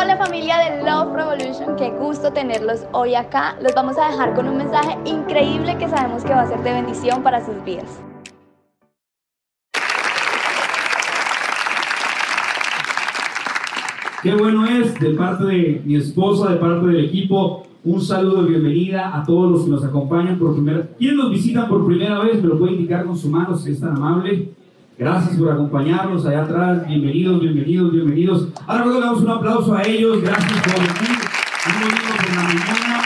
[0.00, 3.56] Hola familia de Love Revolution, qué gusto tenerlos hoy acá.
[3.60, 6.70] Los vamos a dejar con un mensaje increíble que sabemos que va a ser de
[6.72, 8.00] bendición para sus vidas.
[14.22, 18.50] Qué bueno es de parte de mi esposa, de parte del equipo, un saludo de
[18.50, 20.86] bienvenida a todos los que nos acompañan por primera vez.
[20.96, 22.40] ¿Quiénes nos visitan por primera vez?
[22.40, 24.52] Me lo puede indicar con su mano si es tan amable.
[24.98, 26.84] Gracias por acompañarnos allá atrás.
[26.88, 28.48] Bienvenidos, bienvenidos, bienvenidos.
[28.66, 30.20] Ahora luego le damos un aplauso a ellos.
[30.20, 31.18] Gracias por venir.
[31.66, 33.04] Un domingo por la mañana.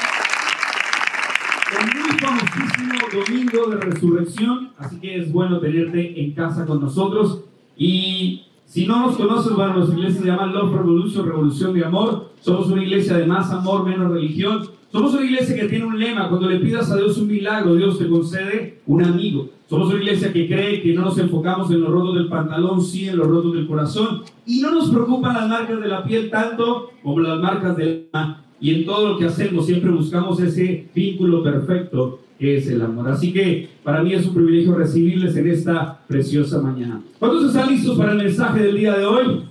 [1.79, 4.71] El muy famosísimo domingo de resurrección.
[4.79, 7.45] Así que es bueno tenerte en casa con nosotros.
[7.77, 12.31] Y si no nos conoces, bueno, nuestra iglesia se llama Love Revolution, Revolución de Amor.
[12.41, 14.67] Somos una iglesia de más amor, menos religión.
[14.93, 17.99] Somos una iglesia que tiene un lema, cuando le pidas a Dios un milagro, Dios
[17.99, 19.49] te concede un amigo.
[19.67, 23.09] Somos una iglesia que cree que no nos enfocamos en los rotos del pantalón, sí
[23.09, 24.21] en los rotos del corazón.
[24.45, 28.45] Y no nos preocupan las marcas de la piel tanto como las marcas del alma.
[28.61, 33.09] Y en todo lo que hacemos siempre buscamos ese vínculo perfecto que es el amor.
[33.09, 37.01] Así que para mí es un privilegio recibirles en esta preciosa mañana.
[37.19, 39.43] ¿Cuántos están listos para el mensaje del día de hoy?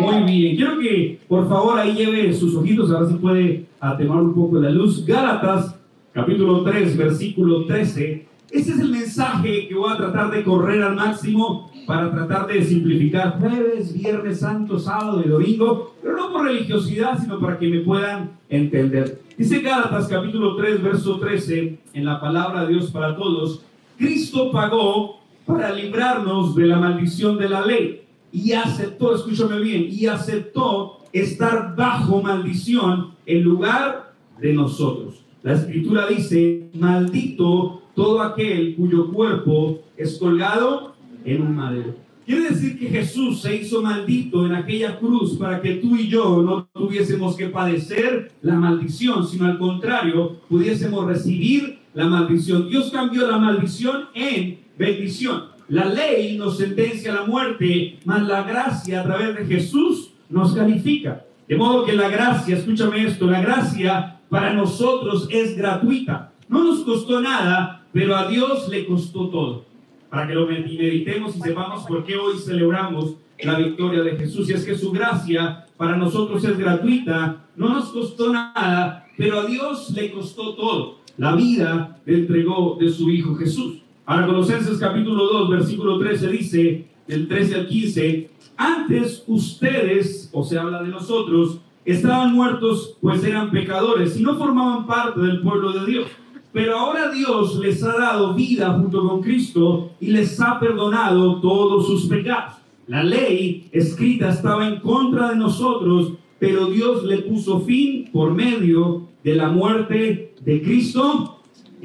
[0.00, 0.56] Muy bien.
[0.56, 4.58] Quiero que por favor ahí lleve sus ojitos, a ver si puede atenuar un poco
[4.58, 5.04] la luz.
[5.06, 5.78] Gálatas,
[6.12, 8.26] capítulo 3, versículo 13.
[8.50, 12.62] Este es el mensaje que voy a tratar de correr al máximo para tratar de
[12.64, 17.80] simplificar jueves, viernes santo, sábado y domingo, pero no por religiosidad, sino para que me
[17.80, 19.20] puedan entender.
[19.36, 23.62] Dice Gálatas capítulo 3, verso 13, en la palabra de Dios para todos,
[23.98, 28.05] Cristo pagó para librarnos de la maldición de la ley
[28.36, 35.24] y aceptó, escúchame bien, y aceptó estar bajo maldición en lugar de nosotros.
[35.42, 41.94] La escritura dice, maldito todo aquel cuyo cuerpo es colgado en un madero.
[42.26, 46.42] Quiere decir que Jesús se hizo maldito en aquella cruz para que tú y yo
[46.42, 52.68] no tuviésemos que padecer la maldición, sino al contrario, pudiésemos recibir la maldición.
[52.68, 55.55] Dios cambió la maldición en bendición.
[55.68, 60.54] La ley nos sentencia a la muerte, mas la gracia a través de Jesús nos
[60.54, 61.24] califica.
[61.48, 66.32] De modo que la gracia, escúchame esto, la gracia para nosotros es gratuita.
[66.48, 69.64] No nos costó nada, pero a Dios le costó todo.
[70.08, 74.48] Para que lo meditemos y sepamos por qué hoy celebramos la victoria de Jesús.
[74.48, 79.46] Y es que su gracia para nosotros es gratuita, no nos costó nada, pero a
[79.46, 80.98] Dios le costó todo.
[81.16, 83.82] La vida le entregó de su Hijo Jesús.
[84.08, 90.56] Ahora Colosenses capítulo 2, versículo 13 dice, del 13 al 15, antes ustedes, o se
[90.56, 95.86] habla de nosotros, estaban muertos pues eran pecadores y no formaban parte del pueblo de
[95.90, 96.06] Dios.
[96.52, 101.88] Pero ahora Dios les ha dado vida junto con Cristo y les ha perdonado todos
[101.88, 102.54] sus pecados.
[102.86, 109.08] La ley escrita estaba en contra de nosotros, pero Dios le puso fin por medio
[109.24, 111.35] de la muerte de Cristo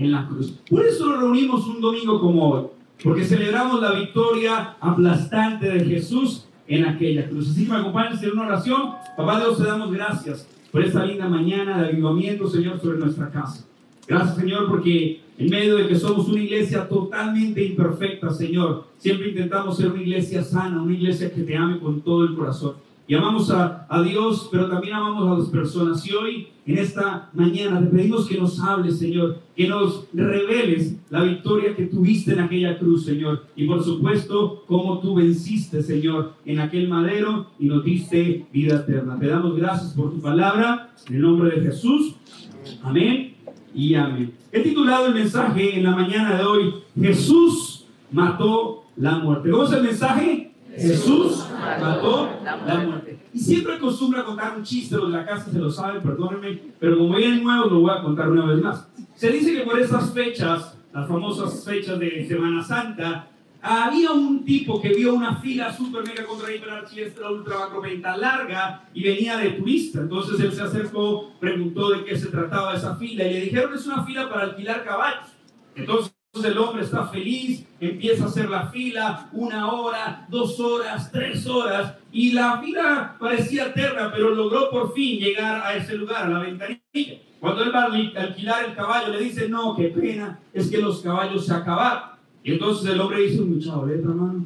[0.01, 0.53] en la cruz.
[0.69, 2.63] Por eso nos reunimos un domingo como hoy,
[3.03, 7.51] porque celebramos la victoria aplastante de Jesús en aquella cruz.
[7.51, 8.93] Así que me en una oración.
[9.15, 13.65] Papá Dios, te damos gracias por esta linda mañana de avivamiento, Señor, sobre nuestra casa.
[14.07, 19.77] Gracias, Señor, porque en medio de que somos una iglesia totalmente imperfecta, Señor, siempre intentamos
[19.77, 22.73] ser una iglesia sana, una iglesia que te ame con todo el corazón.
[23.11, 26.07] Y amamos a, a, Dios, pero también amamos a las personas.
[26.07, 31.21] Y hoy, en esta mañana, te pedimos que nos hables, Señor, que nos reveles la
[31.23, 33.47] victoria que tuviste en aquella cruz, Señor.
[33.53, 39.19] Y por supuesto, cómo tú venciste, Señor, en aquel madero y nos diste vida eterna.
[39.19, 42.15] Te damos gracias por tu palabra, en el nombre de Jesús.
[42.81, 43.33] Amén
[43.75, 44.31] y amén.
[44.53, 49.49] He titulado el mensaje en la mañana de hoy, Jesús mató la muerte.
[49.49, 50.50] ¿Cómo es el mensaje?
[50.75, 51.45] Jesús
[51.79, 53.19] mató la muerte.
[53.33, 56.59] Y siempre acostumbro a contar un chiste, los de la casa se lo saben, perdónenme,
[56.79, 58.87] pero como vienen nuevos lo voy a contar una vez más.
[59.15, 63.27] Se dice que por estas fechas, las famosas fechas de Semana Santa,
[63.61, 68.89] había un tipo que vio una fila super mega contra hiper archiestra ultra macropenta larga
[68.93, 69.99] y venía de turista.
[69.99, 73.85] Entonces él se acercó, preguntó de qué se trataba esa fila y le dijeron es
[73.85, 75.27] una fila para alquilar caballos.
[75.75, 81.45] Entonces el hombre está feliz, empieza a hacer la fila, una hora, dos horas, tres
[81.45, 86.29] horas, y la fila parecía eterna, pero logró por fin llegar a ese lugar, a
[86.29, 87.19] la ventanilla.
[87.41, 91.01] Cuando él va a alquilar el caballo, le dice, no, qué pena, es que los
[91.01, 92.11] caballos se acabaron.
[92.43, 94.45] Y entonces el hombre dice, mucha boleta, mano.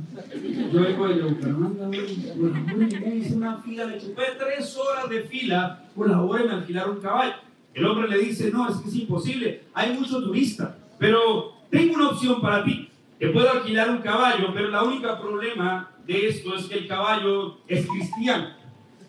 [0.73, 6.09] Yo vengo de Bucaramanga, me hice una fila, le chupé tres horas de fila por
[6.09, 7.33] la hora de alquilar un caballo.
[7.75, 12.09] El hombre le dice, no, es que es imposible, hay mucho turista, pero tengo una
[12.09, 12.89] opción para ti.
[13.19, 17.57] Te puedo alquilar un caballo, pero la única problema de esto es que el caballo
[17.67, 18.50] es cristiano.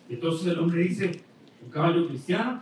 [0.09, 1.23] Entonces el hombre dice,
[1.63, 2.61] ¿un caballo cristiano?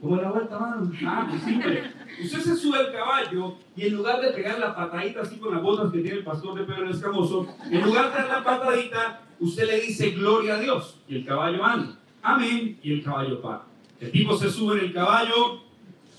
[0.00, 0.90] ¿Cómo la vuelta, mano?
[1.04, 1.82] Ah, pues simple.
[2.22, 5.62] Usted se sube al caballo y en lugar de pegar la patadita así con las
[5.62, 9.66] botas que tiene el pastor de Pedro Escamoso, en lugar de dar la patadita, usted
[9.66, 11.98] le dice gloria a Dios y el caballo anda.
[12.22, 13.64] Amén y el caballo para.
[14.00, 15.62] El tipo se sube en el caballo,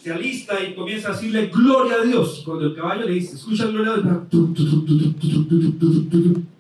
[0.08, 2.44] se alista y comienza a decirle gloria a Dios.
[2.46, 4.20] Cuando el caballo le dice, escucha gloria a Dios,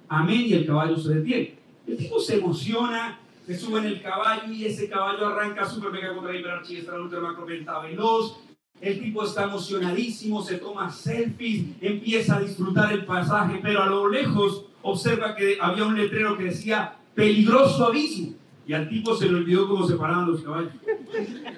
[0.10, 1.56] amén y el caballo se detiene.
[1.88, 6.14] El tipo se emociona, se sube en el caballo y ese caballo arranca súper mega
[6.14, 8.38] contra la hiperarchía, ultra macro veloz.
[8.82, 14.10] El tipo está emocionadísimo, se toma selfies, empieza a disfrutar el pasaje, pero a lo
[14.10, 18.34] lejos observa que había un letrero que decía peligroso abismo.
[18.68, 20.74] Y al tipo se le olvidó cómo se paraban los caballos.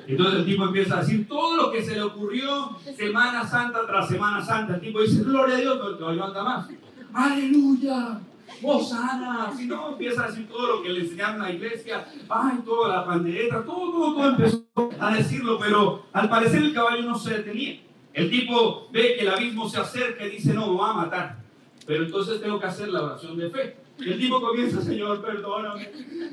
[0.10, 4.08] Entonces el tipo empieza a decir todo lo que se le ocurrió Semana Santa tras
[4.08, 4.74] Semana Santa.
[4.74, 6.68] El tipo dice, gloria a Dios, el caballo anda más.
[7.14, 8.20] Aleluya,
[8.64, 9.54] Osana.
[9.56, 12.08] Si no, empieza a decir todo lo que le enseñaron en la iglesia.
[12.28, 14.66] Ay, toda la pandereta, todo, todo, todo empezó
[15.00, 17.80] a decirlo, pero al parecer el caballo no se detenía.
[18.12, 21.38] El tipo ve que el abismo se acerca y dice, no, me va a matar.
[21.86, 23.78] Pero entonces tengo que hacer la oración de fe.
[24.00, 25.86] Y el tipo comienza, Señor, perdóname.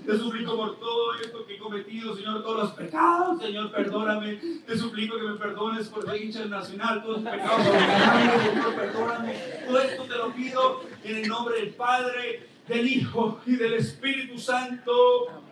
[0.07, 3.43] Te suplico por todo esto que he cometido, Señor, todos los pecados.
[3.43, 4.37] Señor, perdóname.
[4.67, 7.67] Te suplico que me perdones por la hincha nacional, todos los pecados.
[7.67, 9.35] Señor, perdóname.
[9.67, 14.39] Todo esto te lo pido en el nombre del Padre, del Hijo y del Espíritu
[14.39, 14.93] Santo.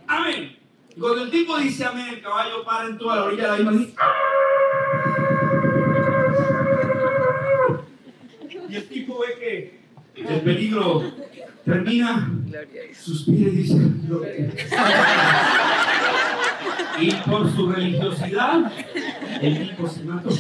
[0.07, 0.57] Amén.
[0.97, 3.73] Y cuando el tipo dice amén, el caballo para en toda la orilla de la
[3.73, 4.15] isla.
[8.69, 9.85] Y el tipo ve que
[10.23, 11.03] el peligro
[11.65, 12.31] termina,
[12.93, 13.79] suspira y dice,
[17.01, 18.73] y por su religiosidad,
[19.41, 20.31] el tipo se mató.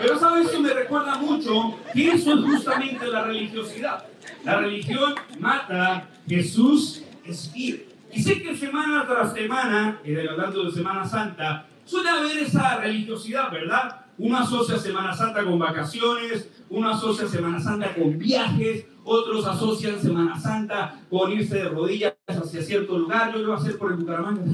[0.00, 4.04] Pero sabes, eso me recuerda mucho que eso es justamente la religiosidad.
[4.44, 7.86] La religión mata, Jesús es fiel.
[8.12, 13.50] Y sé que semana tras semana, y hablando de Semana Santa, suele haber esa religiosidad,
[13.50, 14.07] ¿verdad?
[14.18, 20.38] Uno asocia Semana Santa con vacaciones, uno asocia Semana Santa con viajes, otros asocian Semana
[20.38, 23.32] Santa con irse de rodillas hacia cierto lugar.
[23.32, 24.42] Yo lo voy a hacer por el Bucaramanga.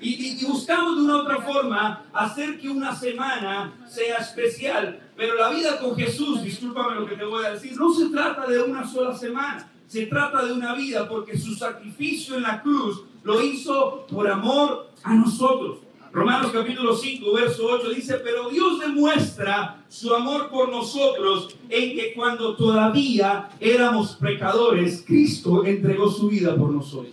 [0.00, 5.00] y, y, buscamos de una otra forma hacer que una semana sea especial.
[5.16, 8.46] Pero la vida con Jesús, discúlpame lo que te voy a decir, no se trata
[8.46, 9.70] de una sola semana.
[9.86, 14.90] Se trata de una vida porque su sacrificio en la cruz lo hizo por amor
[15.02, 15.83] a nosotros.
[16.14, 22.14] Romanos capítulo 5, verso 8 dice, pero Dios demuestra su amor por nosotros en que
[22.14, 27.12] cuando todavía éramos pecadores, Cristo entregó su vida por nosotros.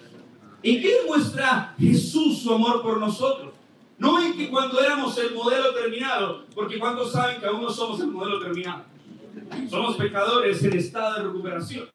[0.62, 3.54] ¿En qué demuestra Jesús su amor por nosotros?
[3.98, 8.00] No en que cuando éramos el modelo terminado, porque cuando saben que aún no somos
[8.02, 8.84] el modelo terminado.
[9.68, 11.90] Somos pecadores en estado de recuperación.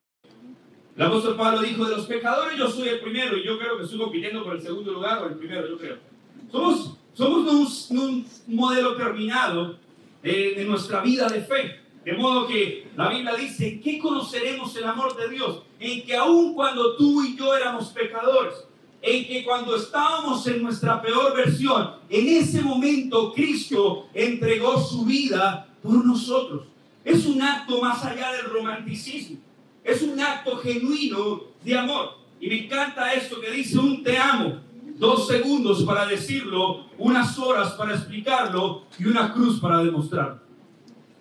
[0.97, 3.85] El apóstol Pablo dijo, de los pecadores yo soy el primero y yo creo que
[3.85, 6.06] estoy compitiendo por el segundo lugar o el primero, yo creo.
[6.51, 9.79] Somos, somos un, modelo terminado
[10.23, 11.81] de, de nuestra vida de fe.
[12.05, 15.63] De modo que la Biblia dice, ¿qué conoceremos el amor de Dios?
[15.81, 18.55] En que aun cuando tú y yo éramos pecadores,
[19.03, 25.69] en que cuando estábamos en nuestra peor versión, en ese momento Cristo entregó su vida
[25.83, 26.65] por nosotros.
[27.05, 29.39] Es un acto más allá del romanticismo,
[29.85, 32.19] es un acto genuino de amor.
[32.41, 34.61] Y me encanta esto que dice un te amo
[34.99, 40.41] dos segundos para decirlo, unas horas para explicarlo y una cruz para demostrarlo.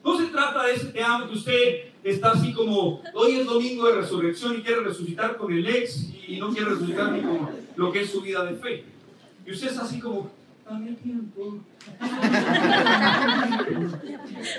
[0.03, 3.88] No se trata de ese te amo que usted está así como, hoy es domingo
[3.88, 7.91] de resurrección y quiere resucitar con el ex y no quiere resucitar ni con lo
[7.91, 8.86] que es su vida de fe.
[9.46, 10.32] Y usted es así como,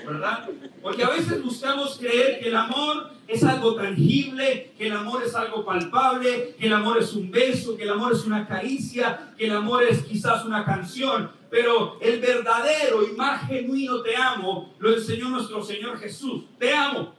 [0.06, 0.48] ¿Verdad?
[0.80, 5.34] Porque a veces buscamos creer que el amor es algo tangible, que el amor es
[5.34, 9.46] algo palpable, que el amor es un beso, que el amor es una caricia, que
[9.46, 11.32] el amor es quizás una canción.
[11.50, 16.44] Pero el verdadero y más genuino te amo lo enseñó nuestro Señor Jesús.
[16.56, 17.14] Te amo.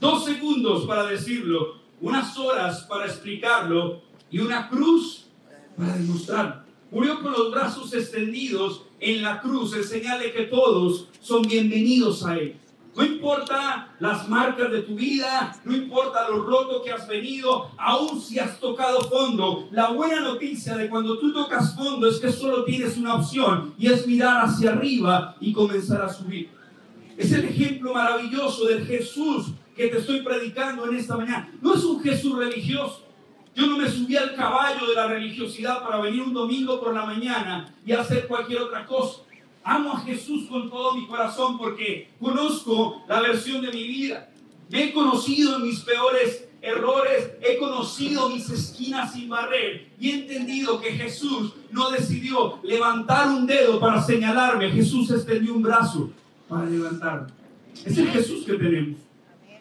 [0.00, 5.28] Dos segundos para decirlo, unas horas para explicarlo y una cruz
[5.78, 6.67] para demostrarlo.
[6.90, 12.24] Murió con los brazos extendidos en la cruz, en señal de que todos son bienvenidos
[12.24, 12.56] a Él.
[12.96, 18.20] No importa las marcas de tu vida, no importa lo roto que has venido, aún
[18.20, 19.68] si has tocado fondo.
[19.70, 23.86] La buena noticia de cuando tú tocas fondo es que solo tienes una opción y
[23.86, 26.48] es mirar hacia arriba y comenzar a subir.
[27.16, 31.52] Es el ejemplo maravilloso del Jesús que te estoy predicando en esta mañana.
[31.60, 33.07] No es un Jesús religioso.
[33.58, 37.04] Yo no me subí al caballo de la religiosidad para venir un domingo por la
[37.04, 39.22] mañana y hacer cualquier otra cosa.
[39.64, 44.30] Amo a Jesús con todo mi corazón porque conozco la versión de mi vida.
[44.70, 50.80] Me he conocido mis peores errores, he conocido mis esquinas sin barrer y he entendido
[50.80, 56.10] que Jesús no decidió levantar un dedo para señalarme, Jesús extendió un brazo
[56.48, 57.32] para levantarme.
[57.84, 59.07] Es el Jesús que tenemos.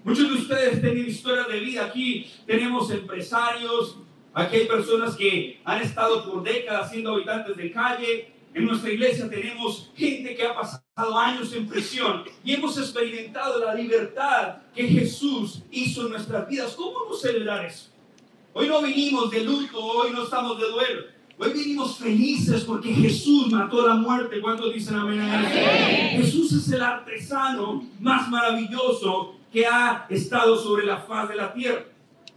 [0.07, 1.83] Muchos de ustedes tienen historias de vida.
[1.83, 3.97] Aquí tenemos empresarios,
[4.33, 9.29] aquí hay personas que han estado por décadas siendo habitantes de calle, en nuestra iglesia
[9.29, 15.63] tenemos gente que ha pasado años en prisión y hemos experimentado la libertad que Jesús
[15.71, 16.73] hizo en nuestras vidas.
[16.73, 17.89] ¿Cómo no celebrar eso?
[18.53, 21.01] Hoy no vinimos de luto, hoy no estamos de duelo.
[21.37, 24.39] Hoy vinimos felices porque Jesús mató la muerte.
[24.39, 25.19] ¿Cuántos dicen amén?
[25.19, 26.21] amén?
[26.21, 31.83] Jesús es el artesano más maravilloso que ha estado sobre la faz de la tierra.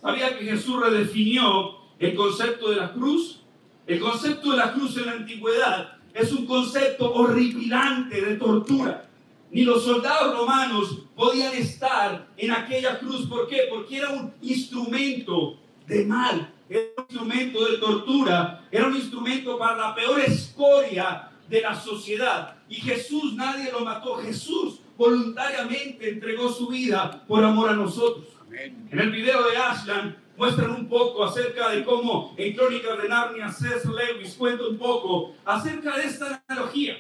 [0.01, 3.43] ¿Sabía que Jesús redefinió el concepto de la cruz?
[3.87, 9.07] El concepto de la cruz en la antigüedad es un concepto horripilante de tortura.
[9.51, 13.27] Ni los soldados romanos podían estar en aquella cruz.
[13.29, 13.65] ¿Por qué?
[13.69, 19.77] Porque era un instrumento de mal, era un instrumento de tortura, era un instrumento para
[19.77, 22.57] la peor escoria de la sociedad.
[22.67, 24.17] Y Jesús, nadie lo mató.
[24.17, 28.27] Jesús voluntariamente entregó su vida por amor a nosotros.
[28.53, 33.51] En el video de Ashland muestran un poco acerca de cómo en Crónicas de Narnia
[33.51, 36.99] César Lewis cuenta un poco acerca de esta analogía.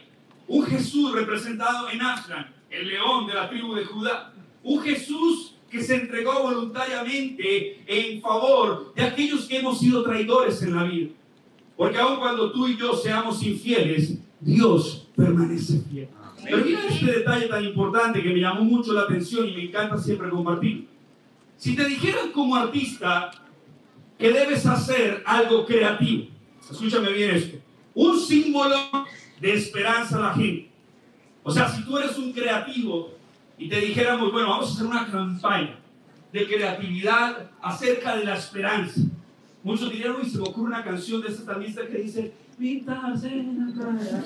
[0.48, 4.32] Un Jesús representado en Aslan, el león de la tribu de Judá.
[4.62, 10.74] Un Jesús que se entregó voluntariamente en favor de aquellos que hemos sido traidores en
[10.74, 11.10] la vida.
[11.76, 16.08] Porque aun cuando tú y yo seamos infieles, Dios permanece fiel.
[16.42, 19.98] Pero mira este detalle tan importante que me llamó mucho la atención y me encanta
[19.98, 20.88] siempre compartir.
[21.56, 23.30] Si te dijeran como artista
[24.18, 26.28] que debes hacer algo creativo,
[26.70, 27.58] escúchame bien esto,
[27.94, 28.76] un símbolo
[29.40, 30.70] de esperanza a la gente.
[31.42, 33.14] O sea, si tú eres un creativo
[33.58, 35.78] y te dijéramos, bueno, vamos a hacer una campaña
[36.32, 39.00] de creatividad acerca de la esperanza.
[39.62, 43.66] Muchos dirían, uy, se me ocurre una canción de esta talista que dice, pintas en
[43.66, 44.24] la cara,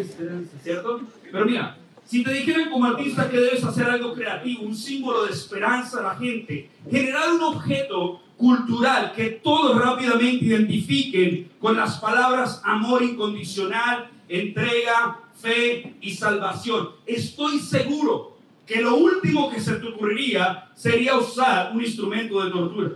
[0.00, 1.00] esperanza, ¿cierto?
[1.30, 5.32] Pero mira, si te dijeran como artista que debes hacer algo creativo, un símbolo de
[5.32, 12.60] esperanza a la gente, generar un objeto cultural que todos rápidamente identifiquen con las palabras
[12.64, 16.90] amor incondicional, entrega, fe y salvación.
[17.06, 18.36] Estoy seguro
[18.66, 22.90] que lo último que se te ocurriría sería usar un instrumento de tortura.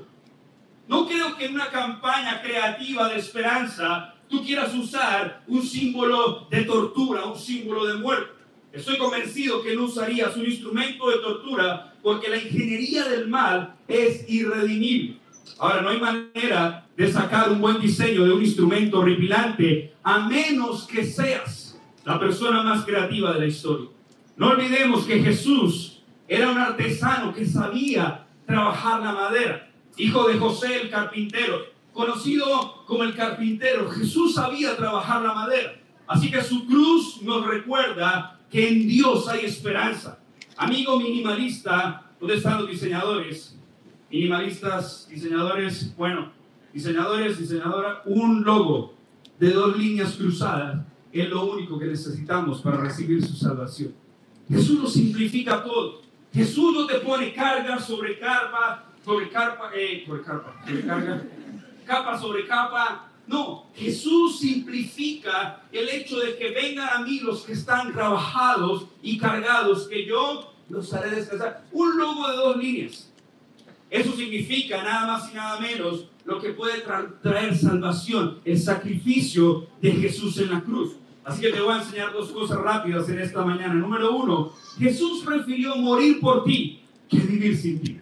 [0.88, 6.62] No creo que en una campaña creativa de esperanza tú quieras usar un símbolo de
[6.62, 8.32] tortura, un símbolo de muerte.
[8.72, 14.28] Estoy convencido que no usarías un instrumento de tortura porque la ingeniería del mal es
[14.28, 15.18] irredimible.
[15.58, 20.86] Ahora, no hay manera de sacar un buen diseño de un instrumento horripilante a menos
[20.86, 23.88] que seas la persona más creativa de la historia.
[24.36, 29.65] No olvidemos que Jesús era un artesano que sabía trabajar la madera,
[29.96, 33.90] hijo de José el carpintero, conocido como el carpintero.
[33.90, 35.80] Jesús sabía trabajar la madera.
[36.06, 40.18] Así que su cruz nos recuerda que en Dios hay esperanza.
[40.56, 43.58] Amigo minimalista, ¿dónde están los diseñadores?
[44.10, 46.32] Minimalistas, diseñadores, bueno,
[46.72, 48.94] diseñadores, diseñadora, un logo
[49.38, 53.94] de dos líneas cruzadas es lo único que necesitamos para recibir su salvación.
[54.48, 56.02] Jesús lo simplifica todo.
[56.32, 61.22] Jesús no te pone carga sobre carpa, sobre carpa, eh, sobre carpa, sobre carga,
[61.86, 67.52] capa sobre capa, no, Jesús simplifica el hecho de que vengan a mí los que
[67.52, 71.64] están trabajados y cargados, que yo los haré descansar.
[71.70, 73.12] Un logo de dos líneas.
[73.90, 76.82] Eso significa nada más y nada menos lo que puede
[77.22, 80.96] traer salvación, el sacrificio de Jesús en la cruz.
[81.24, 83.74] Así que te voy a enseñar dos cosas rápidas en esta mañana.
[83.74, 88.00] Número uno, Jesús prefirió morir por ti que vivir sin ti.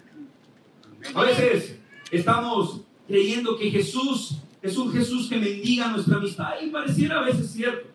[1.13, 1.77] A veces
[2.11, 6.53] estamos creyendo que Jesús es un Jesús que mendiga nuestra amistad.
[6.61, 7.87] Y pareciera a veces cierto.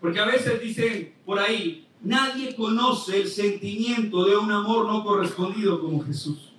[0.00, 5.80] Porque a veces dicen por ahí, nadie conoce el sentimiento de un amor no correspondido
[5.80, 6.52] como Jesús.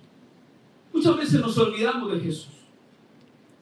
[0.92, 2.48] Muchas veces nos olvidamos de Jesús.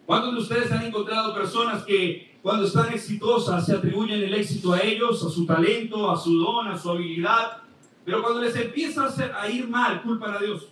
[0.06, 4.80] ¿Cuántos de ustedes han encontrado personas que cuando están exitosas se atribuyen el éxito a
[4.80, 7.58] ellos, a su talento, a su don, a su habilidad?
[8.04, 9.08] Pero cuando les empieza
[9.40, 10.68] a ir mal, culpan a Dios.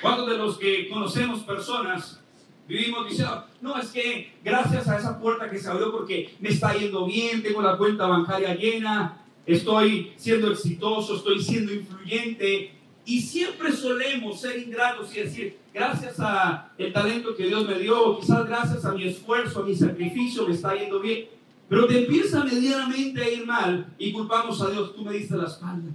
[0.00, 2.20] ¿Cuántos de los que conocemos personas
[2.68, 6.74] Vivimos diciendo, no, es que gracias a esa puerta que se abrió porque me está
[6.74, 12.72] yendo bien, tengo la cuenta bancaria llena, estoy siendo exitoso, estoy siendo influyente.
[13.04, 18.18] Y siempre solemos ser ingratos y decir, gracias a el talento que Dios me dio,
[18.18, 21.28] quizás gracias a mi esfuerzo, a mi sacrificio, me está yendo bien.
[21.68, 25.46] Pero te empieza medianamente a ir mal y culpamos a Dios, tú me diste la
[25.46, 25.88] espalda,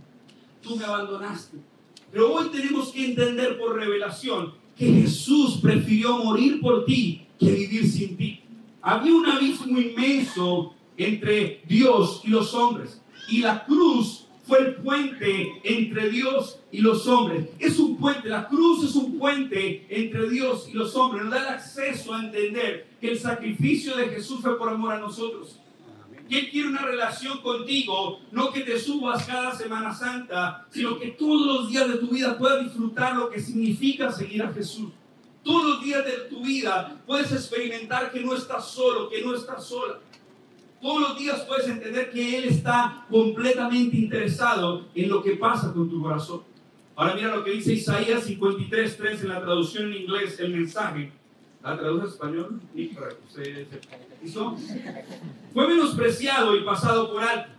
[0.62, 1.58] tú me abandonaste,
[2.12, 7.89] Pero hoy tenemos que entender por revelación que Jesús prefirió morir por ti que vivir
[7.89, 8.41] sin ti.
[8.82, 13.01] Había un abismo inmenso entre Dios y los hombres.
[13.30, 17.48] Y la cruz fue el puente entre Dios y los hombres.
[17.60, 21.24] Es un puente, la cruz es un puente entre Dios y los hombres.
[21.24, 25.00] Nos da el acceso a entender que el sacrificio de Jesús fue por amor a
[25.00, 25.61] nosotros.
[26.32, 31.10] Que Él quiere una relación contigo, no que te subas cada Semana Santa, sino que
[31.10, 34.94] todos los días de tu vida puedas disfrutar lo que significa seguir a Jesús.
[35.44, 39.68] Todos los días de tu vida puedes experimentar que no estás solo, que no estás
[39.68, 40.00] sola.
[40.82, 45.90] Todos los días puedes entender que Él está completamente interesado en lo que pasa con
[45.90, 46.44] tu corazón.
[46.96, 51.12] Ahora mira lo que dice Isaías 53, 3 en la traducción en inglés, el mensaje.
[51.62, 52.62] ¿La traduce español?
[55.54, 57.50] Fue menospreciado y pasado por alto.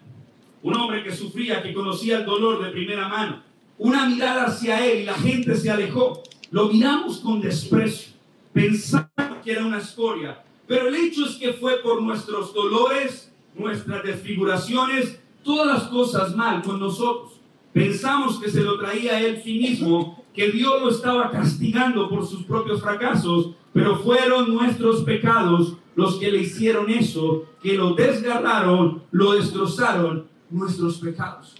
[0.62, 3.42] Un hombre que sufría, que conocía el dolor de primera mano.
[3.78, 6.22] Una mirada hacia él y la gente se alejó.
[6.50, 8.12] Lo miramos con desprecio.
[8.52, 9.08] Pensamos
[9.42, 10.42] que era una escoria.
[10.68, 16.62] Pero el hecho es que fue por nuestros dolores, nuestras desfiguraciones, todas las cosas mal
[16.62, 17.40] con nosotros.
[17.72, 22.44] Pensamos que se lo traía él sí mismo, que Dios lo estaba castigando por sus
[22.44, 29.32] propios fracasos, pero fueron nuestros pecados los que le hicieron eso, que lo desgarraron, lo
[29.32, 31.54] destrozaron, nuestros pecados.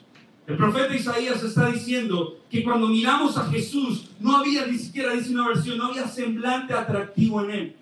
[0.47, 5.33] El profeta Isaías está diciendo que cuando miramos a Jesús, no había ni siquiera, dice
[5.33, 7.77] una versión, no había semblante atractivo en él.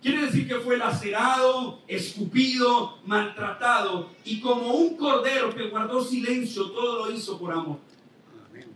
[0.00, 7.04] Quiere decir que fue lacerado, escupido, maltratado y como un cordero que guardó silencio, todo
[7.06, 7.78] lo hizo por amor.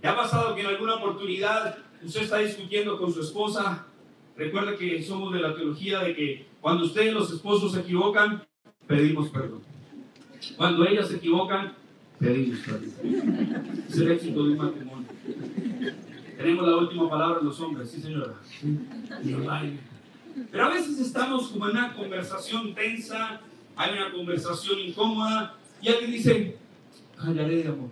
[0.01, 3.87] ¿Te ha pasado que en alguna oportunidad usted está discutiendo con su esposa?
[4.41, 8.43] Recuerda que somos de la teología de que cuando ustedes los esposos se equivocan,
[8.87, 9.61] pedimos perdón.
[10.57, 11.75] Cuando ellas se equivocan,
[12.19, 13.85] pedimos perdón.
[13.87, 15.09] Es el éxito de un matrimonio.
[16.39, 18.33] Tenemos la última palabra los hombres, sí señora.
[20.51, 23.43] Pero a veces estamos como en una conversación tensa,
[23.77, 26.57] hay una conversación incómoda y alguien dice,
[27.15, 27.91] callaré de amor.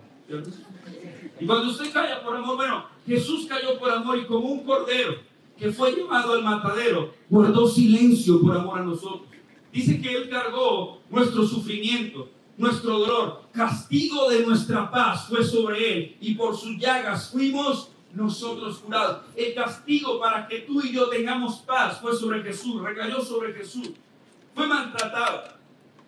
[1.39, 5.28] Y cuando usted calla por amor, bueno, Jesús cayó por amor y como un cordero
[5.59, 9.27] que fue llevado al matadero, guardó silencio por amor a nosotros.
[9.71, 16.17] Dice que Él cargó nuestro sufrimiento, nuestro dolor, castigo de nuestra paz fue sobre Él
[16.21, 19.21] y por sus llagas fuimos nosotros curados.
[19.35, 23.91] El castigo para que tú y yo tengamos paz fue sobre Jesús, recayó sobre Jesús.
[24.55, 25.43] Fue maltratado,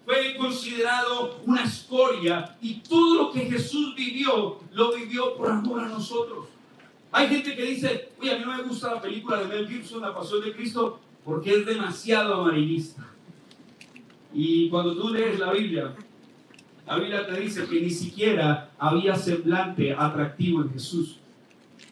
[0.05, 5.89] fue considerado una escoria y todo lo que Jesús vivió, lo vivió por amor a
[5.89, 6.47] nosotros.
[7.11, 10.01] Hay gente que dice, oye, a mí no me gusta la película de Mel Gibson,
[10.01, 13.05] La Pasión de Cristo, porque es demasiado amarillista.
[14.33, 15.93] Y cuando tú lees la Biblia,
[16.87, 21.17] la Biblia te dice que ni siquiera había semblante atractivo en Jesús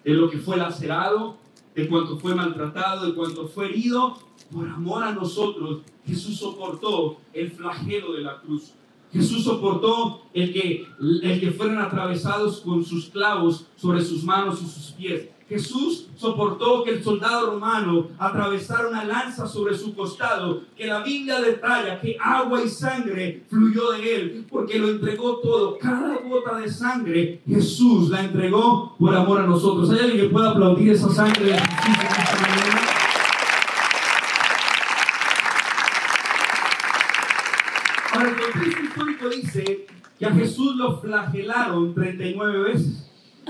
[0.04, 1.38] de lo que fue lacerado,
[1.76, 4.18] de cuanto fue maltratado, de cuanto fue herido,
[4.52, 8.74] por amor a nosotros, Jesús soportó el flagelo de la cruz.
[9.12, 14.66] Jesús soportó el que, el que fueran atravesados con sus clavos sobre sus manos y
[14.66, 15.30] sus pies.
[15.50, 21.42] Jesús soportó que el soldado romano atravesara una lanza sobre su costado, que la Biblia
[21.42, 25.80] detalla que agua y sangre fluyó de él, porque lo entregó todo.
[25.80, 29.90] Cada gota de sangre Jesús la entregó por amor a nosotros.
[29.90, 31.70] ¿Hay alguien que pueda aplaudir esa sangre de Jesús
[38.12, 38.90] Ahora, el
[39.30, 39.88] dice
[40.18, 43.10] que a Jesús lo flagelaron 39 veces.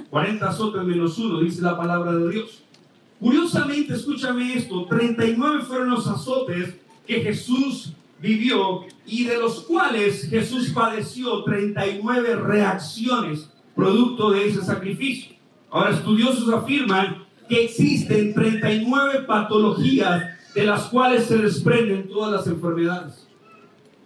[0.10, 2.64] 40 azotes menos uno, dice la palabra de Dios.
[3.20, 10.70] Curiosamente, escúchame esto, 39 fueron los azotes que Jesús vivió y de los cuales Jesús
[10.70, 15.36] padeció 39 reacciones producto de ese sacrificio.
[15.72, 23.29] Ahora, estudiosos afirman que existen 39 patologías de las cuales se desprenden todas las enfermedades.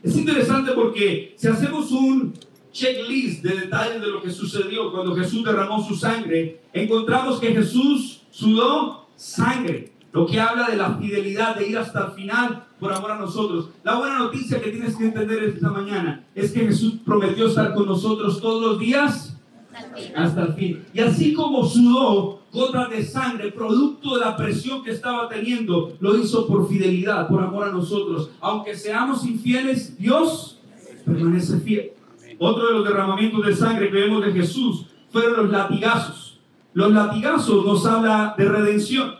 [0.04, 2.34] Es interesante porque si hacemos un
[2.74, 8.22] checklist de detalles de lo que sucedió cuando Jesús derramó su sangre, encontramos que Jesús
[8.30, 13.12] sudó sangre, lo que habla de la fidelidad de ir hasta el final por amor
[13.12, 13.70] a nosotros.
[13.84, 17.86] La buena noticia que tienes que entender esta mañana es que Jesús prometió estar con
[17.86, 19.33] nosotros todos los días
[20.16, 20.86] hasta el fin.
[20.94, 26.18] Y así como sudó gotas de sangre, producto de la presión que estaba teniendo, lo
[26.18, 28.30] hizo por fidelidad, por amor a nosotros.
[28.40, 30.60] Aunque seamos infieles, Dios
[31.06, 31.92] permanece fiel.
[32.40, 36.40] Otro de los derramamientos de sangre que vemos de Jesús fueron los latigazos.
[36.74, 39.16] Los latigazos nos habla de redención.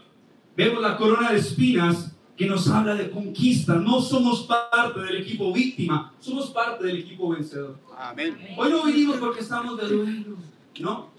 [0.56, 3.76] Vemos la corona de espinas que nos habla de conquista.
[3.76, 7.78] No somos parte del equipo víctima, somos parte del equipo vencedor.
[7.98, 8.38] Amén.
[8.58, 10.38] Hoy no vinimos porque estamos de duelo,
[10.80, 11.10] no.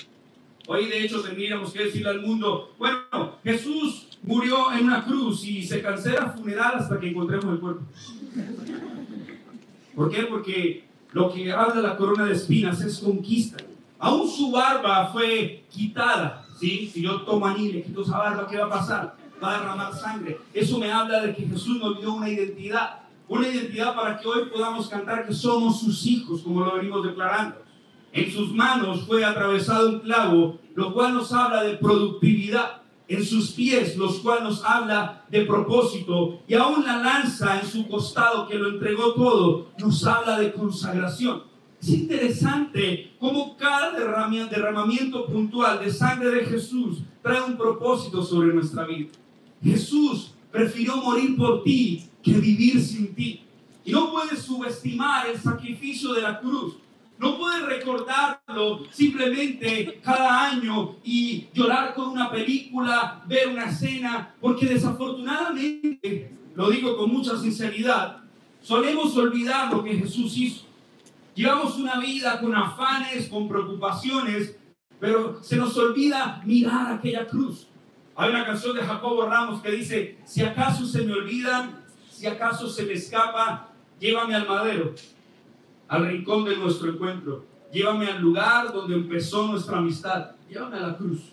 [0.66, 5.62] Hoy de hecho tendríamos que decirle al mundo, bueno, Jesús murió en una cruz y
[5.62, 7.82] se cancela funeral hasta que encontremos el cuerpo.
[9.94, 10.22] ¿Por qué?
[10.22, 13.58] Porque lo que habla la corona de espinas es conquista.
[13.98, 16.46] Aún su barba fue quitada.
[16.58, 16.90] ¿sí?
[16.92, 19.23] Si yo tomo anillo le quito esa barba, ¿qué va a pasar?
[19.42, 20.40] Va a derramar sangre.
[20.52, 23.00] Eso me habla de que Jesús nos dio una identidad.
[23.28, 27.56] Una identidad para que hoy podamos cantar que somos sus hijos, como lo venimos declarando.
[28.12, 33.50] En sus manos fue atravesado un clavo, lo cual nos habla de productividad en sus
[33.52, 38.58] pies, los cuales nos habla de propósito, y aún la lanza en su costado que
[38.58, 41.42] lo entregó todo, nos habla de consagración.
[41.84, 48.86] Es interesante cómo cada derramamiento puntual de sangre de Jesús trae un propósito sobre nuestra
[48.86, 49.10] vida.
[49.62, 53.42] Jesús prefirió morir por ti que vivir sin ti.
[53.84, 56.76] Y no puedes subestimar el sacrificio de la cruz.
[57.18, 64.64] No puedes recordarlo simplemente cada año y llorar con una película, ver una escena, porque
[64.64, 68.22] desafortunadamente, lo digo con mucha sinceridad,
[68.62, 70.73] solemos olvidar lo que Jesús hizo.
[71.34, 74.56] Llevamos una vida con afanes, con preocupaciones,
[75.00, 77.66] pero se nos olvida mirar aquella cruz.
[78.16, 82.68] Hay una canción de Jacobo Ramos que dice, si acaso se me olvida, si acaso
[82.68, 83.68] se me escapa,
[83.98, 84.94] llévame al madero
[85.88, 87.44] al rincón de nuestro encuentro.
[87.72, 90.32] Llévame al lugar donde empezó nuestra amistad.
[90.48, 91.32] Llévame a la cruz.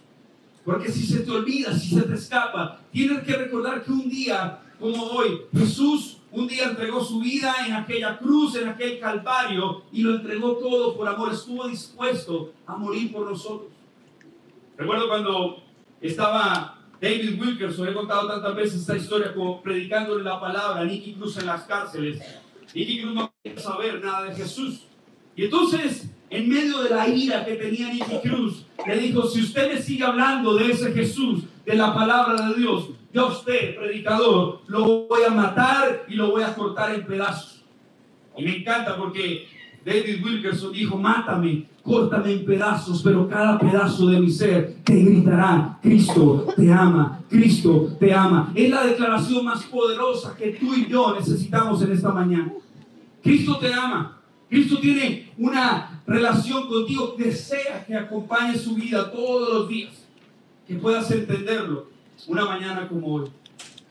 [0.66, 4.60] Porque si se te olvida, si se te escapa, tienes que recordar que un día
[4.80, 10.02] como hoy, Jesús un día entregó su vida en aquella cruz, en aquel calvario, y
[10.02, 11.34] lo entregó todo por amor.
[11.34, 13.70] Estuvo dispuesto a morir por nosotros.
[14.78, 15.62] Recuerdo cuando
[16.00, 21.14] estaba David Wilkerson, he contado tantas veces esta historia como predicándole la palabra a Nicky
[21.14, 22.22] Cruz en las cárceles.
[22.74, 24.84] Nicky Cruz no quería saber nada de Jesús.
[25.36, 29.74] Y entonces, en medio de la ira que tenía Nicky Cruz, le dijo, si usted
[29.74, 34.62] me sigue hablando de ese Jesús, de la palabra de Dios, yo a usted, predicador,
[34.68, 37.64] lo voy a matar y lo voy a cortar en pedazos.
[38.38, 39.48] Y me encanta porque
[39.86, 45.78] David Wilkerson dijo, mátame, córtame en pedazos, pero cada pedazo de mi ser te gritará,
[45.82, 48.54] Cristo te ama, Cristo te ama.
[48.56, 52.54] Es la declaración más poderosa que tú y yo necesitamos en esta mañana.
[53.22, 54.18] Cristo te ama.
[54.50, 59.94] Cristo tiene una relación contigo, desea que acompañe su vida todos los días,
[60.68, 61.92] que puedas entenderlo
[62.28, 63.30] una mañana como hoy.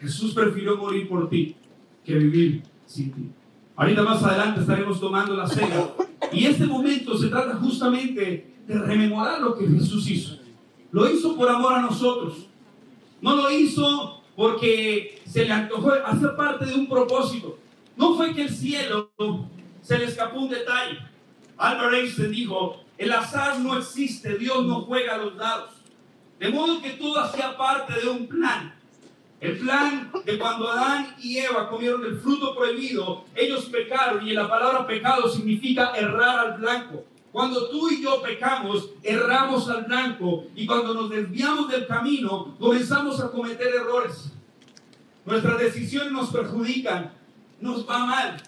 [0.00, 1.56] Jesús prefirió morir por ti
[2.04, 3.30] que vivir sin ti.
[3.76, 5.88] Ahorita más adelante estaremos tomando la cena.
[6.32, 10.36] Y este momento se trata justamente de rememorar lo que Jesús hizo.
[10.92, 12.46] Lo hizo por amor a nosotros.
[13.20, 17.58] No lo hizo porque se le antojó hacer parte de un propósito.
[17.96, 19.10] No fue que el cielo
[19.82, 20.98] se le escapó un detalle.
[21.56, 25.70] Albert Einstein dijo, el azar no existe, Dios no juega a los dados.
[26.40, 28.74] De modo que todo hacía parte de un plan.
[29.40, 34.48] El plan de cuando Adán y Eva comieron el fruto prohibido, ellos pecaron y la
[34.48, 37.04] palabra pecado significa errar al blanco.
[37.30, 43.20] Cuando tú y yo pecamos, erramos al blanco y cuando nos desviamos del camino, comenzamos
[43.20, 44.32] a cometer errores.
[45.26, 47.12] Nuestras decisiones nos perjudican,
[47.60, 48.42] nos va mal.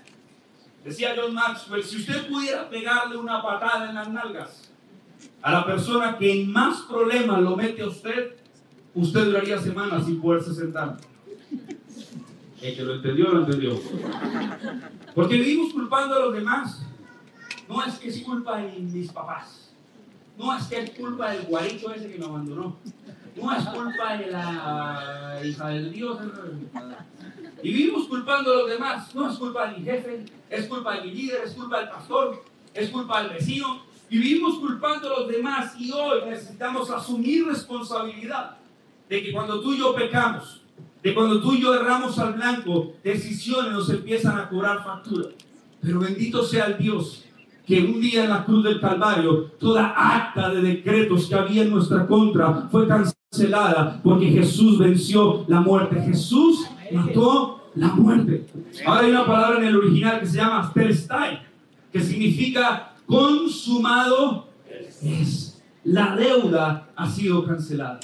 [0.82, 4.71] Decía John Maxwell, si usted pudiera pegarle una patada en las nalgas
[5.42, 8.36] a la persona que en más problemas lo mete a usted,
[8.94, 10.96] usted duraría semanas sin poderse sentar.
[12.60, 13.80] El que lo entendió, lo entendió.
[15.14, 16.86] Porque vivimos culpando a los demás.
[17.68, 19.70] No es que es culpa de mis papás.
[20.38, 22.76] No es que es culpa del guaricho ese que me abandonó.
[23.34, 26.18] No es culpa de la hija del Dios.
[27.62, 29.12] Y vivimos culpando a los demás.
[29.14, 32.44] No es culpa de mi jefe, es culpa de mi líder, es culpa del pastor,
[32.74, 33.91] es culpa del vecino.
[34.12, 38.58] Y vivimos culpando a los demás y hoy necesitamos asumir responsabilidad
[39.08, 40.60] de que cuando tú y yo pecamos,
[41.02, 45.30] de cuando tú y yo erramos al blanco, decisiones nos empiezan a cobrar factura.
[45.80, 47.24] Pero bendito sea el Dios
[47.66, 51.70] que un día en la cruz del Calvario toda acta de decretos que había en
[51.70, 55.98] nuestra contra fue cancelada porque Jesús venció la muerte.
[56.02, 58.44] Jesús mató la muerte.
[58.84, 61.40] Ahora hay una palabra en el original que se llama Telestai,
[61.90, 64.48] que significa consumado
[65.02, 65.62] es.
[65.84, 68.00] La deuda ha sido cancelada.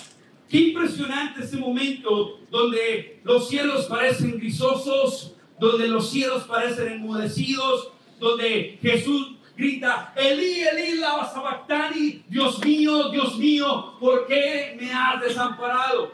[0.48, 8.78] Qué impresionante ese momento donde los cielos parecen grisosos, donde los cielos parecen enmudecidos, donde
[8.82, 11.00] Jesús grita, Elí, Elí,
[11.32, 16.12] sabactani, Dios mío, Dios mío, ¿por qué me has desamparado?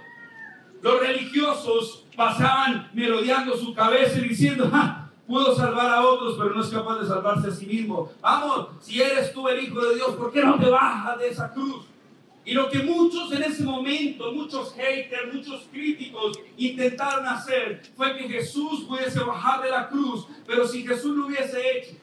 [0.83, 6.61] Los religiosos pasaban merodeando su cabeza y diciendo, ah, puedo salvar a otros, pero no
[6.61, 8.11] es capaz de salvarse a sí mismo.
[8.21, 11.53] Vamos, si eres tú el Hijo de Dios, ¿por qué no te bajas de esa
[11.53, 11.87] cruz?
[12.47, 18.29] Y lo que muchos en ese momento, muchos haters, muchos críticos intentaron hacer fue que
[18.29, 21.97] Jesús pudiese bajar de la cruz, pero si Jesús lo hubiese hecho,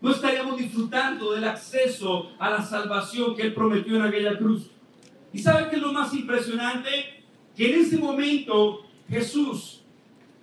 [0.00, 4.68] no estaríamos disfrutando del acceso a la salvación que Él prometió en aquella cruz.
[5.32, 7.22] ¿Y saben qué es lo más impresionante?
[7.56, 9.82] Que en ese momento Jesús,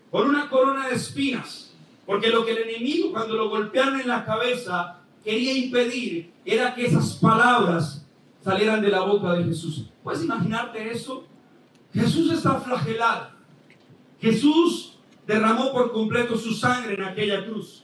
[0.10, 1.69] con una corona de espinas,
[2.10, 6.88] porque lo que el enemigo cuando lo golpearon en la cabeza quería impedir era que
[6.88, 8.04] esas palabras
[8.44, 9.86] salieran de la boca de Jesús.
[10.02, 11.28] ¿Puedes imaginarte eso?
[11.94, 13.30] Jesús está flagelado.
[14.20, 17.84] Jesús derramó por completo su sangre en aquella cruz.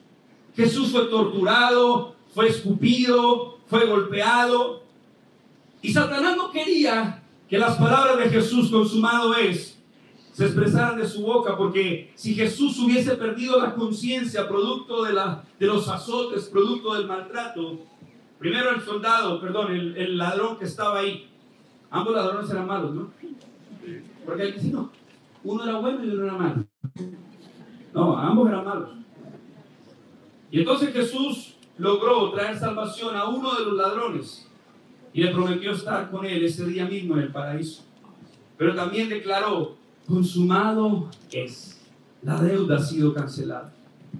[0.55, 4.81] Jesús fue torturado, fue escupido, fue golpeado.
[5.83, 9.74] Y Satanás no quería que las palabras de Jesús consumado es
[10.35, 15.45] se expresaran de su boca, porque si Jesús hubiese perdido la conciencia producto de, la,
[15.57, 17.79] de los azotes, producto del maltrato,
[18.37, 21.29] primero el soldado, perdón, el, el ladrón que estaba ahí,
[21.89, 23.11] ambos ladrones eran malos, ¿no?
[24.25, 24.91] Porque el no,
[25.45, 26.65] uno era bueno y uno era malo.
[27.93, 28.89] No, ambos eran malos.
[30.51, 34.51] Y entonces Jesús logró traer salvación a uno de los ladrones
[35.13, 37.85] y le prometió estar con él ese día mismo en el paraíso.
[38.57, 41.81] Pero también declaró, consumado es,
[42.21, 43.73] la deuda ha sido cancelada.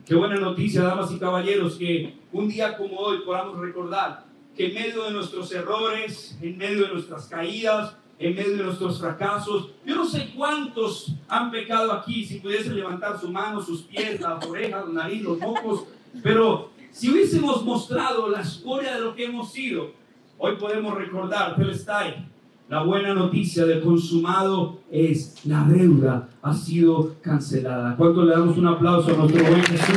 [0.06, 4.74] Qué buena noticia, damas y caballeros, que un día como hoy podamos recordar que en
[4.74, 9.71] medio de nuestros errores, en medio de nuestras caídas, en medio de nuestros fracasos.
[9.86, 14.45] Yo no sé cuántos han pecado aquí, si pudiesen levantar su mano, sus pies, las
[14.45, 15.86] orejas, la nariz, los mocos,
[16.24, 19.91] pero si hubiésemos mostrado la historia de lo que hemos sido,
[20.38, 21.58] hoy podemos recordar,
[21.89, 22.26] ahí.
[22.67, 27.95] La buena noticia del consumado es la deuda ha sido cancelada.
[27.95, 29.95] ¿Cuánto le damos un aplauso a nuestro buen Jesús?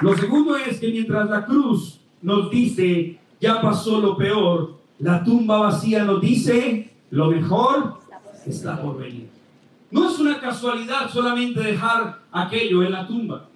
[0.00, 5.58] Lo segundo es que mientras la cruz nos dice, ya pasó lo peor, la tumba
[5.58, 8.00] vacía nos dice, lo mejor
[8.46, 9.28] está por venir.
[9.90, 13.48] No es una casualidad solamente dejar aquello en la tumba.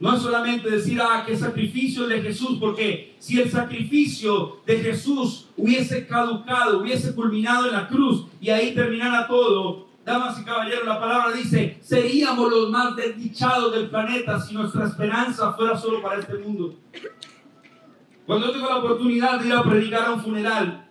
[0.00, 5.48] No es solamente decir, ah, qué sacrificio de Jesús, porque si el sacrificio de Jesús
[5.58, 10.98] hubiese caducado, hubiese culminado en la cruz y ahí terminara todo, damas y caballeros, la
[10.98, 16.38] palabra dice, seríamos los más desdichados del planeta si nuestra esperanza fuera solo para este
[16.38, 16.74] mundo.
[18.24, 20.88] Cuando yo tengo la oportunidad de ir a predicar a un funeral,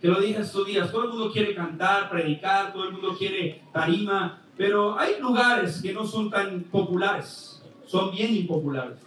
[0.00, 3.64] que lo dije estos días, todo el mundo quiere cantar, predicar, todo el mundo quiere
[3.72, 7.57] tarima, pero hay lugares que no son tan populares,
[7.88, 8.98] son bien impopulares.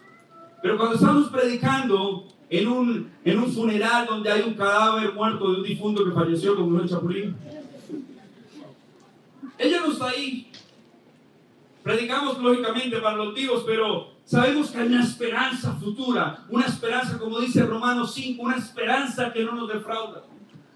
[0.61, 5.57] Pero cuando estamos predicando en un, en un funeral donde hay un cadáver muerto de
[5.57, 7.35] un difunto que falleció como un chapulín,
[9.57, 10.51] ella no está ahí.
[11.83, 17.39] Predicamos lógicamente para los vivos, pero sabemos que hay una esperanza futura, una esperanza, como
[17.39, 20.23] dice Romanos 5, una esperanza que no nos defrauda.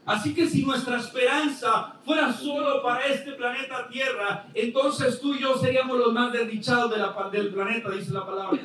[0.05, 5.57] Así que si nuestra esperanza fuera solo para este planeta Tierra, entonces tú y yo
[5.57, 8.59] seríamos los más desdichados de la, del planeta, dice la palabra.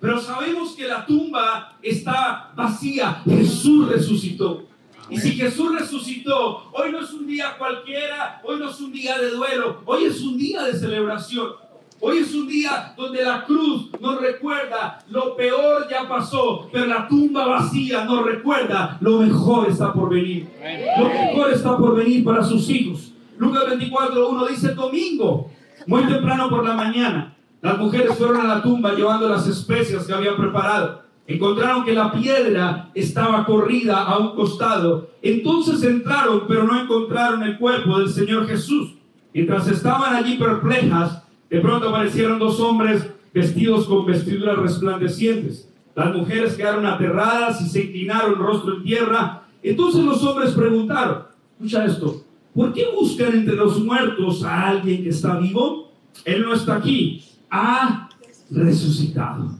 [0.00, 3.22] Pero sabemos que la tumba está vacía.
[3.24, 4.66] Jesús resucitó.
[5.10, 9.18] Y si Jesús resucitó, hoy no es un día cualquiera, hoy no es un día
[9.18, 11.52] de duelo, hoy es un día de celebración.
[12.00, 17.08] Hoy es un día donde la cruz nos recuerda lo peor ya pasó, pero la
[17.08, 20.48] tumba vacía nos recuerda lo mejor está por venir.
[20.96, 23.12] Lo mejor está por venir para sus hijos.
[23.36, 25.50] Lucas 24, 1 dice domingo,
[25.86, 30.12] muy temprano por la mañana, las mujeres fueron a la tumba llevando las especias que
[30.12, 31.02] habían preparado.
[31.26, 35.10] Encontraron que la piedra estaba corrida a un costado.
[35.20, 38.94] Entonces entraron, pero no encontraron el cuerpo del Señor Jesús.
[39.34, 45.68] Mientras estaban allí perplejas, de pronto aparecieron dos hombres vestidos con vestiduras resplandecientes.
[45.94, 49.42] Las mujeres quedaron aterradas y se inclinaron rostro en tierra.
[49.62, 52.22] Entonces los hombres preguntaron, escucha esto,
[52.54, 55.92] ¿por qué buscan entre los muertos a alguien que está vivo?
[56.24, 58.08] Él no está aquí, ha
[58.50, 59.50] resucitado.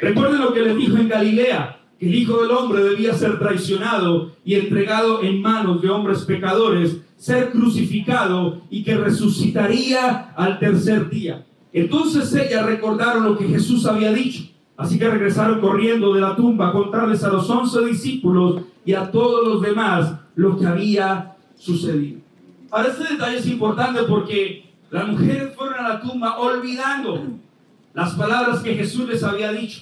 [0.00, 4.32] Recuerden lo que les dijo en Galilea, que el Hijo del Hombre debía ser traicionado
[4.44, 11.46] y entregado en manos de hombres pecadores, ser crucificado y que resucitaría al tercer día.
[11.72, 14.42] Entonces ellas recordaron lo que Jesús había dicho.
[14.76, 19.08] Así que regresaron corriendo de la tumba a contarles a los once discípulos y a
[19.12, 22.18] todos los demás lo que había sucedido.
[22.72, 27.22] Ahora este detalle es importante porque las mujeres fueron a la tumba olvidando
[27.94, 29.80] las palabras que Jesús les había dicho.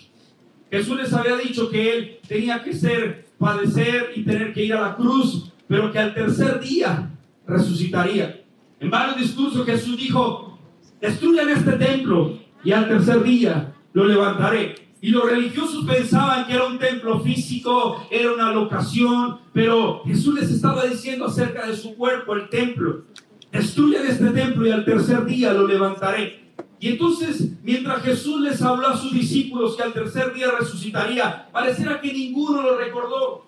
[0.71, 4.83] Jesús les había dicho que él tenía que ser, padecer y tener que ir a
[4.83, 7.11] la cruz, pero que al tercer día
[7.51, 8.45] resucitaría.
[8.79, 10.59] En varios discursos Jesús dijo,
[11.01, 14.75] destruyan este templo y al tercer día lo levantaré.
[15.03, 20.51] Y los religiosos pensaban que era un templo físico, era una locación, pero Jesús les
[20.51, 23.05] estaba diciendo acerca de su cuerpo, el templo.
[23.51, 26.41] Destruyan este templo y al tercer día lo levantaré.
[26.79, 32.01] Y entonces, mientras Jesús les habló a sus discípulos que al tercer día resucitaría, pareciera
[32.01, 33.47] que ninguno lo recordó.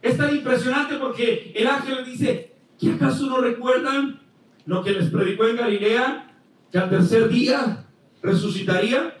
[0.00, 4.20] Es tan impresionante porque el ángel dice, ¿qué acaso no recuerdan
[4.66, 6.36] lo que les predicó en Galilea?
[6.70, 7.86] Que al tercer día
[8.22, 9.18] resucitaría.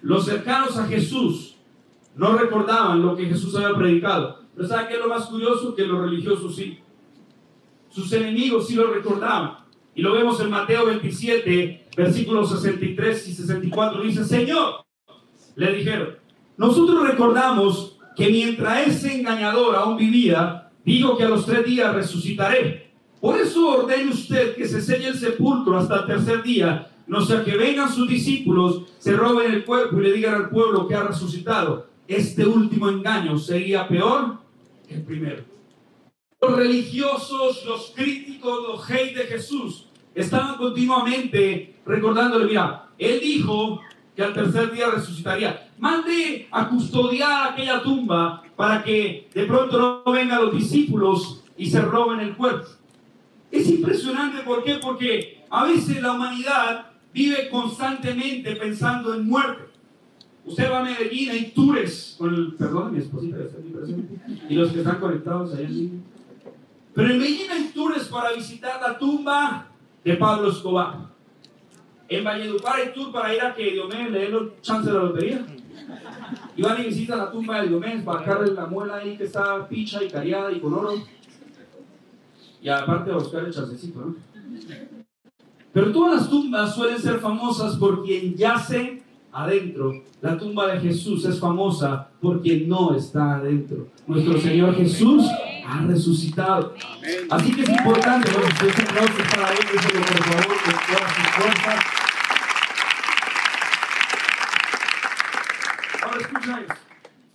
[0.00, 1.56] Los cercanos a Jesús
[2.16, 4.42] no recordaban lo que Jesús había predicado.
[4.54, 5.74] Pero ¿saben qué es lo más curioso?
[5.74, 6.78] Que los religiosos sí.
[7.88, 9.58] Sus enemigos sí lo recordaban.
[9.94, 14.02] Y lo vemos en Mateo 27, versículos 63 y 64.
[14.02, 14.84] Dice, Señor,
[15.54, 16.16] le dijeron,
[16.56, 22.90] nosotros recordamos que mientras ese engañador aún vivía, dijo que a los tres días resucitaré.
[23.20, 27.44] Por eso ordene usted que se selle el sepulcro hasta el tercer día no sea
[27.44, 31.02] que vengan sus discípulos, se roben el cuerpo y le digan al pueblo que ha
[31.02, 31.88] resucitado.
[32.06, 34.38] Este último engaño sería peor
[34.88, 35.42] que el primero.
[36.40, 43.80] Los religiosos, los críticos, los hate de Jesús estaban continuamente recordándole, mira, él dijo
[44.14, 45.70] que al tercer día resucitaría.
[45.78, 51.80] Mande a custodiar aquella tumba para que de pronto no vengan los discípulos y se
[51.80, 52.68] roben el cuerpo.
[53.50, 54.76] Es impresionante, ¿por qué?
[54.76, 59.64] Porque a veces la humanidad vive constantemente pensando en muerte.
[60.44, 63.36] Usted va a Medellín, hay tours, con el, perdón, mi esposita,
[64.48, 66.02] y los que están conectados allá en
[66.94, 69.68] Pero en Medellín hay tours para visitar la tumba
[70.04, 71.11] de Pablo Escobar.
[72.16, 75.04] En Valledupar hay tour para ir a que Diomedes le dé los chances de la
[75.04, 75.46] lotería.
[76.56, 80.02] Y van y visitan la tumba de Diomedes, bajarle la muela ahí que está picha
[80.02, 80.94] y cariada y con oro.
[82.60, 84.16] Y aparte a buscar el chancecito, ¿no?
[85.72, 90.02] Pero todas las tumbas suelen ser famosas por quien yace adentro.
[90.20, 93.88] La tumba de Jesús es famosa por quien no está adentro.
[94.06, 95.24] Nuestro Señor Jesús
[95.66, 96.74] ha resucitado.
[97.30, 101.84] Así que es importante, bueno, ustedes aplausos para él, por favor, con todas sus fuerzas.
[106.02, 106.74] Ahora escucha esto.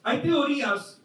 [0.04, 1.02] Hay teorías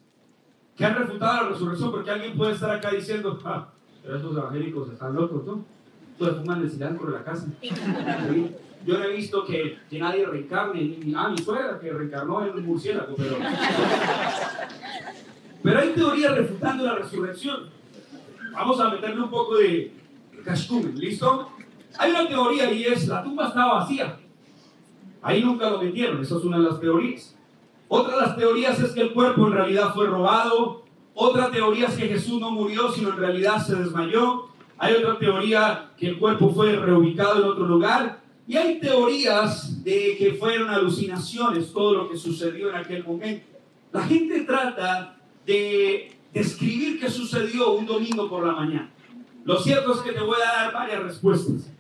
[0.77, 3.69] que han refutado la resurrección, porque alguien puede estar acá diciendo, ah,
[4.03, 5.65] pero estos evangélicos están locos, ¿no?
[6.19, 7.47] de fuman el cilantro de la casa.
[8.85, 12.55] Yo no he visto que, que nadie reencarne, ni, ah, mi suegra que reencarnó en
[12.55, 13.37] un murciélago, pero...
[15.63, 17.71] Pero hay teorías refutando la resurrección.
[18.53, 19.93] Vamos a meterle un poco de
[20.45, 21.51] cascumen, ¿listo?
[21.99, 24.19] Hay una teoría y es, la tumba estaba vacía.
[25.23, 27.37] Ahí nunca lo metieron, esa es una de las teorías.
[27.89, 30.83] Otra de las teorías es que el cuerpo en realidad fue robado.
[31.15, 34.49] Otra teoría es que Jesús no murió, sino en realidad se desmayó.
[34.79, 38.21] Hay otra teoría que el cuerpo fue reubicado en otro lugar.
[38.49, 43.47] Y hay teorías de que fueron alucinaciones todo lo que sucedió en aquel momento.
[43.93, 48.91] La gente trata de describir qué sucedió un domingo por la mañana.
[49.45, 51.71] Lo cierto es que te voy a dar varias respuestas.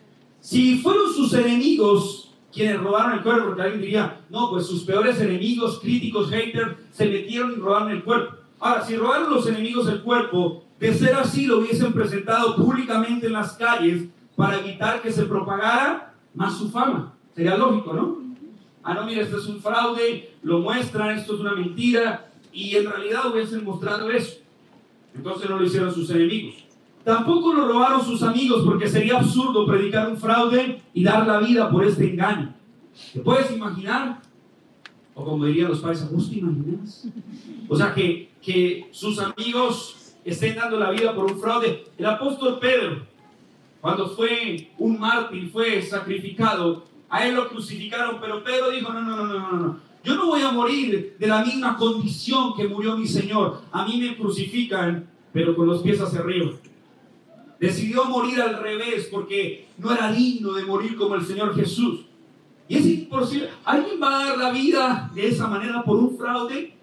[0.40, 5.20] Si fueron sus enemigos quienes robaron el cuerpo, porque alguien diría, no, pues sus peores
[5.20, 8.36] enemigos, críticos, haters, se metieron y robaron el cuerpo.
[8.60, 13.32] Ahora, si robaron los enemigos el cuerpo, de ser así, lo hubiesen presentado públicamente en
[13.32, 14.04] las calles
[14.36, 17.14] para evitar que se propagara más su fama.
[17.34, 18.18] Sería lógico, ¿no?
[18.82, 22.86] Ah, no, mira, esto es un fraude, lo muestran, esto es una mentira, y en
[22.86, 24.38] realidad hubiesen mostrado eso.
[25.14, 26.64] Entonces no lo hicieron sus enemigos.
[27.04, 31.70] Tampoco lo robaron sus amigos, porque sería absurdo predicar un fraude y dar la vida
[31.70, 32.54] por este engaño.
[33.12, 34.20] ¿Te puedes imaginar?
[35.14, 37.08] O como dirían los países, ¿vos te imaginas?
[37.68, 41.84] O sea, que, que sus amigos estén dando la vida por un fraude.
[41.98, 43.02] El apóstol Pedro,
[43.80, 49.16] cuando fue un mártir, fue sacrificado, a él lo crucificaron, pero Pedro dijo, no, no,
[49.16, 49.80] no, no, no, no.
[50.04, 53.62] Yo no voy a morir de la misma condición que murió mi Señor.
[53.70, 56.50] A mí me crucifican, pero con los pies hacia arriba.
[57.60, 62.06] Decidió morir al revés porque no era digno de morir como el Señor Jesús.
[62.68, 63.50] Y es imposible.
[63.64, 66.74] ¿Alguien va a dar la vida de esa manera por un fraude?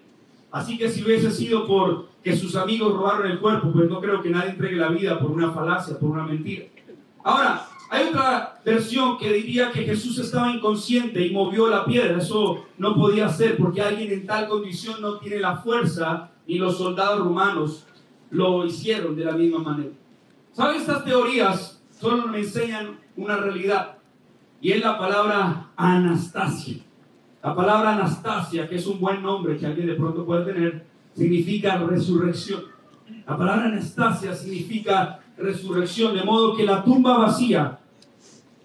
[0.50, 4.22] Así que si hubiese sido por que sus amigos robaron el cuerpo, pues no creo
[4.22, 6.66] que nadie entregue la vida por una falacia, por una mentira.
[7.22, 12.18] Ahora, hay otra versión que diría que Jesús estaba inconsciente y movió la piedra.
[12.18, 16.78] Eso no podía ser porque alguien en tal condición no tiene la fuerza y los
[16.78, 17.84] soldados romanos
[18.30, 19.90] lo hicieron de la misma manera.
[20.52, 20.80] ¿Saben?
[20.80, 23.96] Estas teorías solo me enseñan una realidad
[24.60, 26.78] y es la palabra Anastasia.
[27.42, 31.76] La palabra Anastasia, que es un buen nombre que alguien de pronto puede tener, significa
[31.78, 32.62] resurrección.
[33.26, 37.79] La palabra Anastasia significa resurrección, de modo que la tumba vacía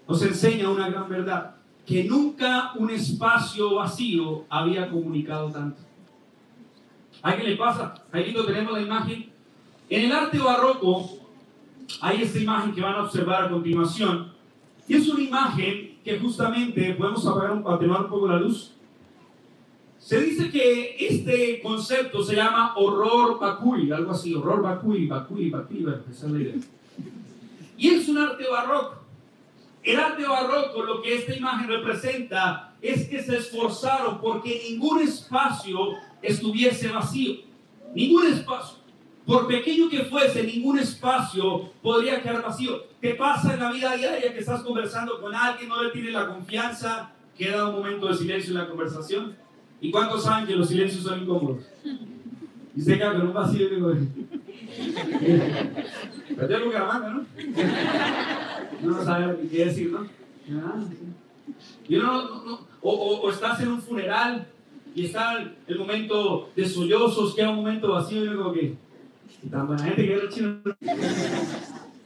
[0.08, 1.52] nos enseña una gran verdad.
[1.84, 5.78] que nunca un espacio vacío había comunicado tanto.
[7.22, 7.94] ¿A qué le pasa?
[8.10, 9.30] Ahí tenemos la imagen.
[9.88, 11.08] En el arte barroco
[12.00, 14.32] hay esta imagen que van a observar a continuación.
[14.88, 18.72] Y es una imagen que justamente podemos apagar un, atenuar un poco la luz.
[20.00, 25.86] Se dice que este concepto se llama horror Bakui, algo así, horror Bakui, Bakui, Bakui,
[26.10, 26.54] esa es la idea.
[27.78, 29.05] Y es un arte barroco.
[29.86, 35.92] El arte barroco, lo que esta imagen representa, es que se esforzaron porque ningún espacio
[36.20, 37.36] estuviese vacío.
[37.94, 38.78] Ningún espacio.
[39.24, 42.82] Por pequeño que fuese, ningún espacio podría quedar vacío.
[43.00, 46.26] ¿Qué pasa en la vida diaria que estás conversando con alguien, no le tienes la
[46.26, 49.36] confianza, queda un momento de silencio en la conversación?
[49.80, 51.62] ¿Y cuántos saben que los silencios son incómodos?
[52.74, 53.92] Y se queda con un vacío y digo,
[56.28, 57.24] yo manga, ¿no?
[58.82, 60.06] No sabe qué decir, ¿no?
[61.88, 64.46] Y no, no, o, o, estás en un funeral
[64.94, 68.76] y está el momento de sollozos, queda un momento vacío y digo que
[69.42, 70.58] y tan buena gente que chino.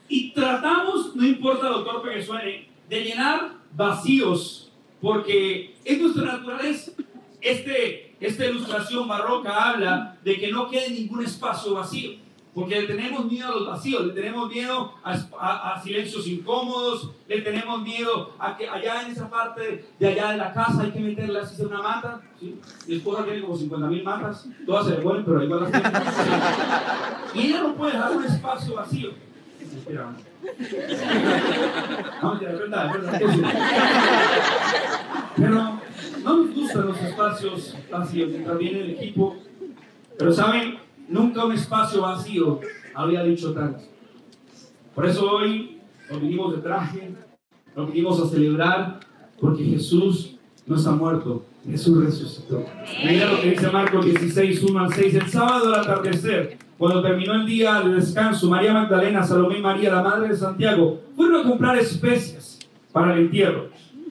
[0.09, 6.93] Y tratamos, no importa lo torpe que suene, de llenar vacíos, porque es nuestra naturaleza.
[7.41, 12.13] Este, esta ilustración barroca habla de que no quede ningún espacio vacío.
[12.61, 17.81] Porque le tenemos miedo a los vacíos, le tenemos miedo a, silencios incómodos, le tenemos
[17.83, 21.41] miedo a que allá en esa parte de allá de la casa hay que meterle
[21.41, 22.21] así una mata.
[22.39, 22.61] ¿sí?
[22.87, 25.89] Mi esposa tiene como 50 mil matas, todas se devuelven, pero igual las tiene.
[27.35, 29.11] Y ella no puede dejar un espacio vacío.
[29.61, 30.13] Espera,
[32.23, 33.21] no, es verdad, es verdad.
[35.37, 35.81] Pero
[36.25, 39.37] no nos gustan los espacios vacíos, mientras viene el equipo.
[40.19, 40.79] Pero saben,
[41.11, 42.61] Nunca un espacio vacío
[42.95, 43.81] había dicho tanto.
[44.95, 47.15] Por eso hoy nos vinimos de traje,
[47.75, 49.01] nos vinimos a celebrar,
[49.41, 50.37] porque Jesús
[50.67, 52.65] no está muerto, Jesús resucitó.
[53.05, 55.15] Mira lo que dice Marcos 16, 1 al 6.
[55.17, 59.93] El sábado al atardecer, cuando terminó el día de descanso, María Magdalena, Salomé y María,
[59.93, 62.61] la madre de Santiago, fueron a comprar especias
[62.93, 63.71] para el entierro,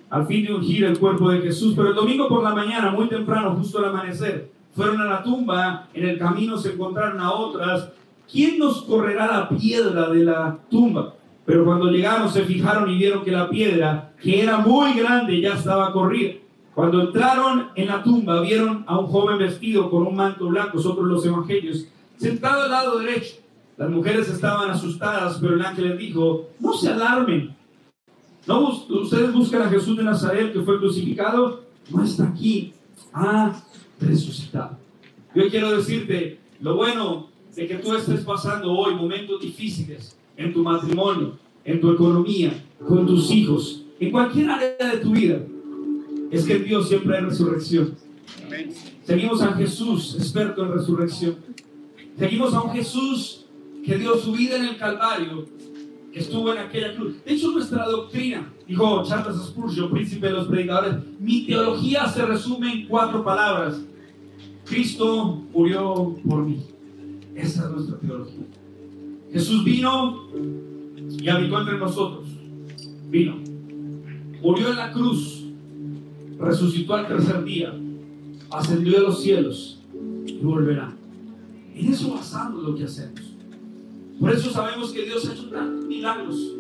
[0.10, 1.76] al fin de ungir el cuerpo de Jesús.
[1.78, 5.88] Pero el domingo por la mañana, muy temprano, justo al amanecer, fueron a la tumba,
[5.94, 7.90] en el camino se encontraron a otras.
[8.32, 11.16] ¿Quién nos correrá la piedra de la tumba?
[11.46, 15.56] Pero cuando llegaron se fijaron y vieron que la piedra, que era muy grande, ya
[15.56, 16.34] estaba corrida.
[16.76, 21.08] Cuando entraron en la tumba, vieron a un joven vestido con un manto blanco, otros
[21.08, 23.38] los evangelios, sentado al lado derecho.
[23.78, 27.56] Las mujeres estaban asustadas, pero el ángel les dijo, no se alarmen.
[28.46, 32.74] ¿No, ustedes buscan a Jesús de Nazaret que fue crucificado, no está aquí.
[33.14, 33.54] Ah,
[34.00, 34.78] resucitado.
[35.36, 40.64] Yo quiero decirte lo bueno de que tú estés pasando hoy momentos difíciles en tu
[40.64, 45.42] matrimonio, en tu economía, con tus hijos, en cualquier área de tu vida,
[46.32, 47.96] es que en Dios siempre hay resurrección.
[49.04, 51.36] Seguimos a Jesús, experto en resurrección.
[52.18, 53.46] Seguimos a un Jesús
[53.84, 55.46] que dio su vida en el Calvario,
[56.12, 57.24] que estuvo en aquella cruz.
[57.24, 62.74] De hecho, nuestra doctrina, dijo Charles Spurgeon, príncipe de los predicadores, mi teología se resume
[62.74, 63.82] en cuatro palabras.
[64.66, 66.62] Cristo murió por mí.
[67.36, 68.46] Esa es nuestra teología.
[69.32, 70.28] Jesús vino
[71.20, 72.28] y habitó entre nosotros.
[73.10, 73.38] Vino.
[74.42, 75.46] Murió en la cruz.
[76.40, 77.74] Resucitó al tercer día.
[78.52, 79.80] Ascendió a los cielos
[80.26, 80.96] y volverá.
[81.76, 83.29] En eso basamos lo que hacemos.
[84.20, 85.50] Por eso sabemos que Dios ha hecho
[85.88, 86.56] milagros.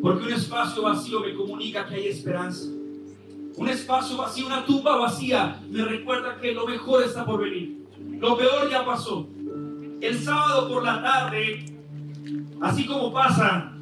[0.00, 2.68] Porque un espacio vacío me comunica que hay esperanza.
[3.56, 7.82] Un espacio vacío, una tumba vacía, me recuerda que lo mejor está por venir.
[8.18, 9.28] Lo peor ya pasó.
[10.00, 11.66] El sábado por la tarde,
[12.60, 13.72] así como pasa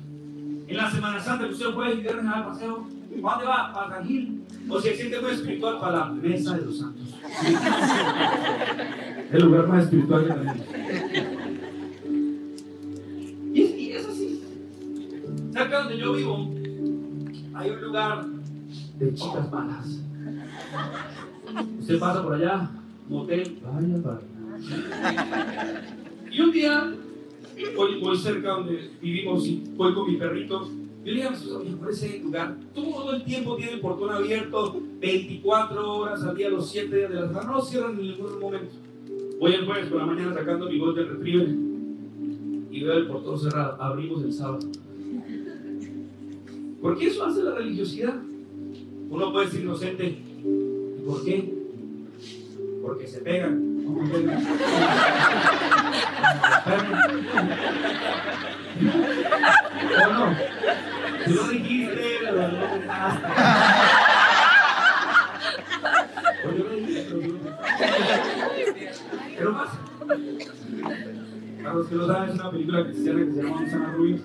[0.66, 2.86] en la Semana Santa, que usted puede ir al paseo.
[3.10, 3.72] ¿Dónde va?
[3.72, 4.42] ¿Para Gil?
[4.68, 7.14] O se siente muy espiritual para la mesa de los santos.
[9.32, 10.66] El lugar más espiritual que tenemos.
[11.29, 11.29] Y
[15.70, 16.50] Cerca donde yo vivo,
[17.54, 18.26] hay un lugar
[18.98, 20.00] de chicas malas.
[21.78, 22.68] Usted pasa por allá,
[23.08, 25.82] motel, vaya, vaya.
[26.28, 26.92] Y un día,
[27.76, 30.68] voy, voy cerca donde vivimos y voy con mi perrito.
[31.04, 34.10] Yo le dije a mis amigos, por ese lugar, todo el tiempo tiene el portón
[34.10, 38.08] abierto, 24 horas al día, los 7 días de la semana, no lo cierran en
[38.08, 38.74] ningún momento.
[39.38, 41.48] Voy el jueves por la mañana sacando mi de retriever
[42.72, 43.80] y veo el portón cerrado.
[43.80, 44.68] Abrimos el sábado.
[46.80, 48.14] Porque eso hace la religiosidad.
[49.10, 50.04] Uno puede ser inocente.
[50.06, 51.52] ¿Y por qué?
[52.82, 53.84] Porque se pegan.
[53.84, 53.90] No,
[60.12, 60.36] no?
[61.24, 62.66] Tú pues lo dijiste, pero no lo
[69.36, 69.78] pero pasa.
[71.62, 74.18] Para los que lo saben, es una película cristiana que se llama Susana Rubio.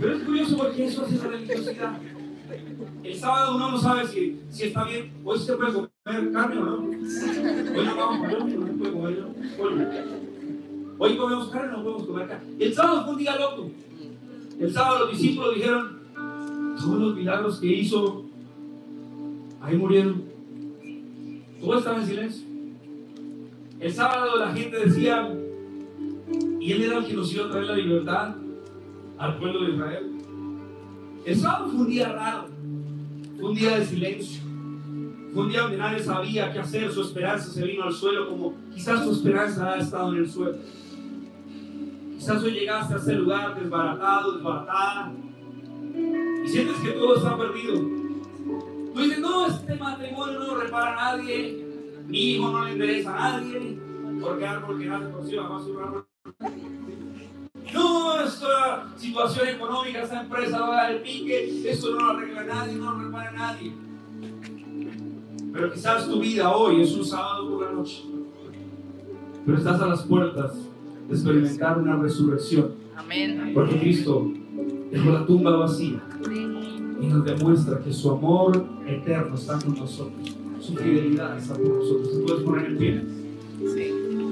[0.00, 1.98] Pero es curioso porque eso hace la religiosidad.
[3.02, 6.64] El sábado uno no sabe si, si está bien, hoy se puede comer carne o
[6.64, 6.76] no.
[6.76, 10.04] Hoy no vamos a comer, no puede comer.
[10.98, 12.54] Hoy comemos carne, no podemos comer carne.
[12.58, 13.70] El sábado fue un día loco.
[14.58, 18.24] El sábado los discípulos dijeron, todos los milagros que hizo,
[19.60, 20.24] ahí murieron.
[21.60, 22.46] Todo estaba en silencio.
[23.80, 25.34] El sábado la gente decía,
[26.60, 28.36] y él era el que nos iba a traer la libertad
[29.18, 30.10] al pueblo de Israel.
[31.24, 32.48] El sábado fue un día raro,
[33.38, 34.42] fue un día de silencio,
[35.32, 38.54] fue un día donde nadie sabía qué hacer, su esperanza se vino al suelo como
[38.72, 40.58] quizás su esperanza ha estado en el suelo.
[42.16, 45.12] Quizás hoy llegaste a ese lugar desbaratado, desbaratada,
[46.44, 47.74] y sientes que todo está perdido.
[48.94, 51.64] Tú dices, no, este matrimonio no lo repara a nadie,
[52.06, 53.78] mi hijo no le interesa a nadie,
[54.20, 56.06] porque árbol que nace por sí, más un árbol.
[57.74, 62.44] No, esta situación económica, esta empresa va a dar el pique, esto no lo arregla
[62.44, 63.72] nadie, no lo repara nadie.
[65.52, 68.04] Pero quizás tu vida hoy es un sábado por la noche,
[69.44, 70.52] pero estás a las puertas
[71.08, 72.74] de experimentar una resurrección.
[72.96, 73.50] Amén.
[73.52, 74.30] Porque Cristo
[74.92, 76.00] dejó la tumba vacía
[77.00, 82.12] y nos demuestra que su amor eterno está con nosotros, su fidelidad está con nosotros.
[82.12, 83.04] ¿Se puedes poner en pie?
[83.74, 84.23] Sí.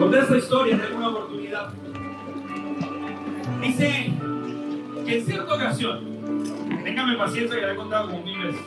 [0.00, 1.68] Conté esta historia en una oportunidad.
[3.60, 4.12] Dice
[5.04, 6.00] que en cierta ocasión,
[6.82, 8.62] téngame paciencia que la he contado como mil veces.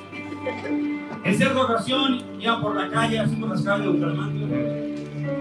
[1.23, 4.45] En cierta ocasión iban por la calle, por las calles de Bucaramanga,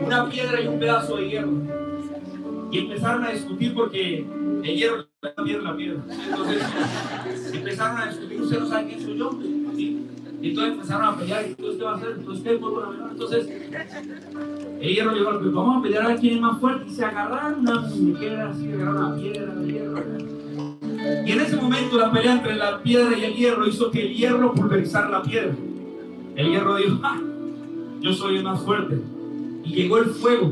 [0.06, 1.52] una piedra y un pedazo de hierro.
[2.70, 4.26] Y empezaron a discutir porque
[4.64, 6.02] el hierro le da piedra la piedra.
[6.08, 6.62] Entonces
[7.52, 9.30] empezaron a discutir, usted no sabe quién soy yo.
[10.42, 13.48] Y entonces empezaron a pelear, entonces qué va a hacer, entonces qué Pues, bueno, Entonces
[14.80, 16.84] el hierro llegó, pues vamos a pelear a ver quién es más fuerte.
[16.88, 20.02] Y se agarraron una muñequera, así agarraron la piedra, el hierro.
[21.24, 24.14] Y en ese momento la pelea entre la piedra y el hierro hizo que el
[24.14, 25.54] hierro pulverizara la piedra.
[26.34, 27.20] El hierro dijo, ¡ah!
[28.00, 29.00] Yo soy el más fuerte.
[29.62, 30.50] Y llegó el fuego.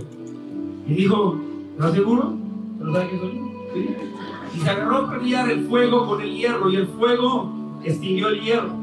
[0.86, 1.40] Y dijo,
[1.72, 2.36] ¿estás seguro?
[2.78, 3.40] ¿Pero sabes quién soy?
[3.74, 3.96] ¿Sí?
[4.56, 6.70] Y se agarró a pelear el fuego con el hierro.
[6.70, 8.79] Y el fuego extinguió el hierro.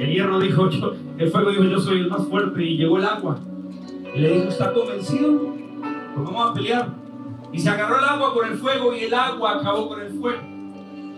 [0.00, 2.64] El hierro dijo, yo, el fuego dijo, yo soy el más fuerte.
[2.64, 3.38] Y llegó el agua.
[4.14, 5.54] Y le dijo, ¿está convencido?
[6.14, 6.88] Pues vamos a pelear.
[7.52, 10.40] Y se agarró el agua con el fuego y el agua acabó con el fuego.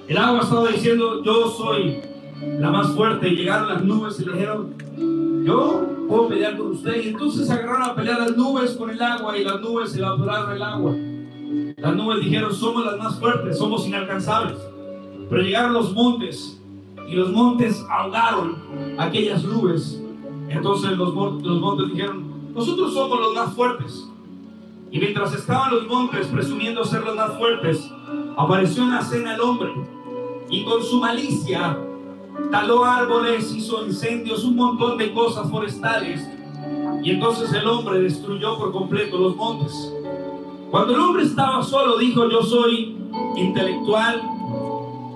[0.09, 2.01] El agua estaba diciendo, yo soy
[2.59, 3.29] la más fuerte.
[3.29, 4.75] Y llegaron las nubes y le dijeron,
[5.47, 7.05] yo puedo pelear con usted.
[7.05, 10.57] Y entonces se agarraron a pelear las nubes con el agua y las nubes evaporaron
[10.57, 10.93] el agua.
[11.77, 14.59] Las nubes dijeron, somos las más fuertes, somos inalcanzables.
[15.31, 16.62] Pero llegaron los montes
[17.09, 18.57] y los montes ahogaron
[18.99, 20.03] aquellas nubes.
[20.49, 24.09] Entonces los, los montes dijeron, nosotros somos los más fuertes.
[24.91, 27.91] Y mientras estaban los montes presumiendo ser los más fuertes,
[28.37, 29.73] apareció en la escena el hombre.
[30.51, 31.79] Y con su malicia
[32.51, 36.29] taló árboles, hizo incendios, un montón de cosas forestales.
[37.03, 39.93] Y entonces el hombre destruyó por completo los montes.
[40.71, 42.97] Cuando el hombre estaba solo, dijo, yo soy
[43.37, 44.23] intelectual,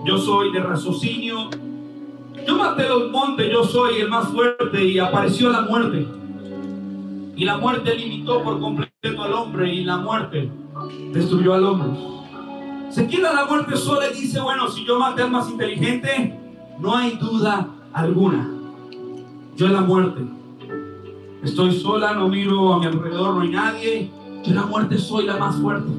[0.04, 1.50] yo soy de raciocinio,
[2.46, 6.06] yo maté los montes, yo soy el más fuerte y apareció la muerte.
[7.34, 10.50] Y la muerte limitó por completo al hombre y la muerte
[11.12, 11.88] destruyó al hombre.
[12.90, 16.38] Se queda la muerte sola y dice, bueno, si yo maté al más inteligente,
[16.78, 18.48] no hay duda alguna.
[19.56, 20.22] Yo la muerte.
[21.42, 24.10] Estoy sola, no miro a mi alrededor, no hay nadie.
[24.44, 25.90] Yo la muerte soy la más fuerte.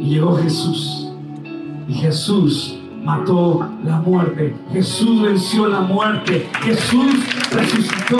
[0.00, 1.08] Y llegó Jesús.
[1.88, 4.54] Y Jesús mató la muerte.
[4.72, 6.48] Jesús venció la muerte.
[6.62, 7.14] Jesús
[7.52, 8.18] resucitó.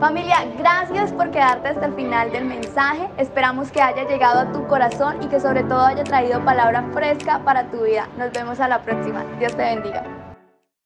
[0.00, 3.10] Familia, gracias por quedarte hasta el final del mensaje.
[3.18, 7.44] Esperamos que haya llegado a tu corazón y que sobre todo haya traído palabra fresca
[7.44, 8.08] para tu vida.
[8.16, 9.24] Nos vemos a la próxima.
[9.38, 10.19] Dios te bendiga.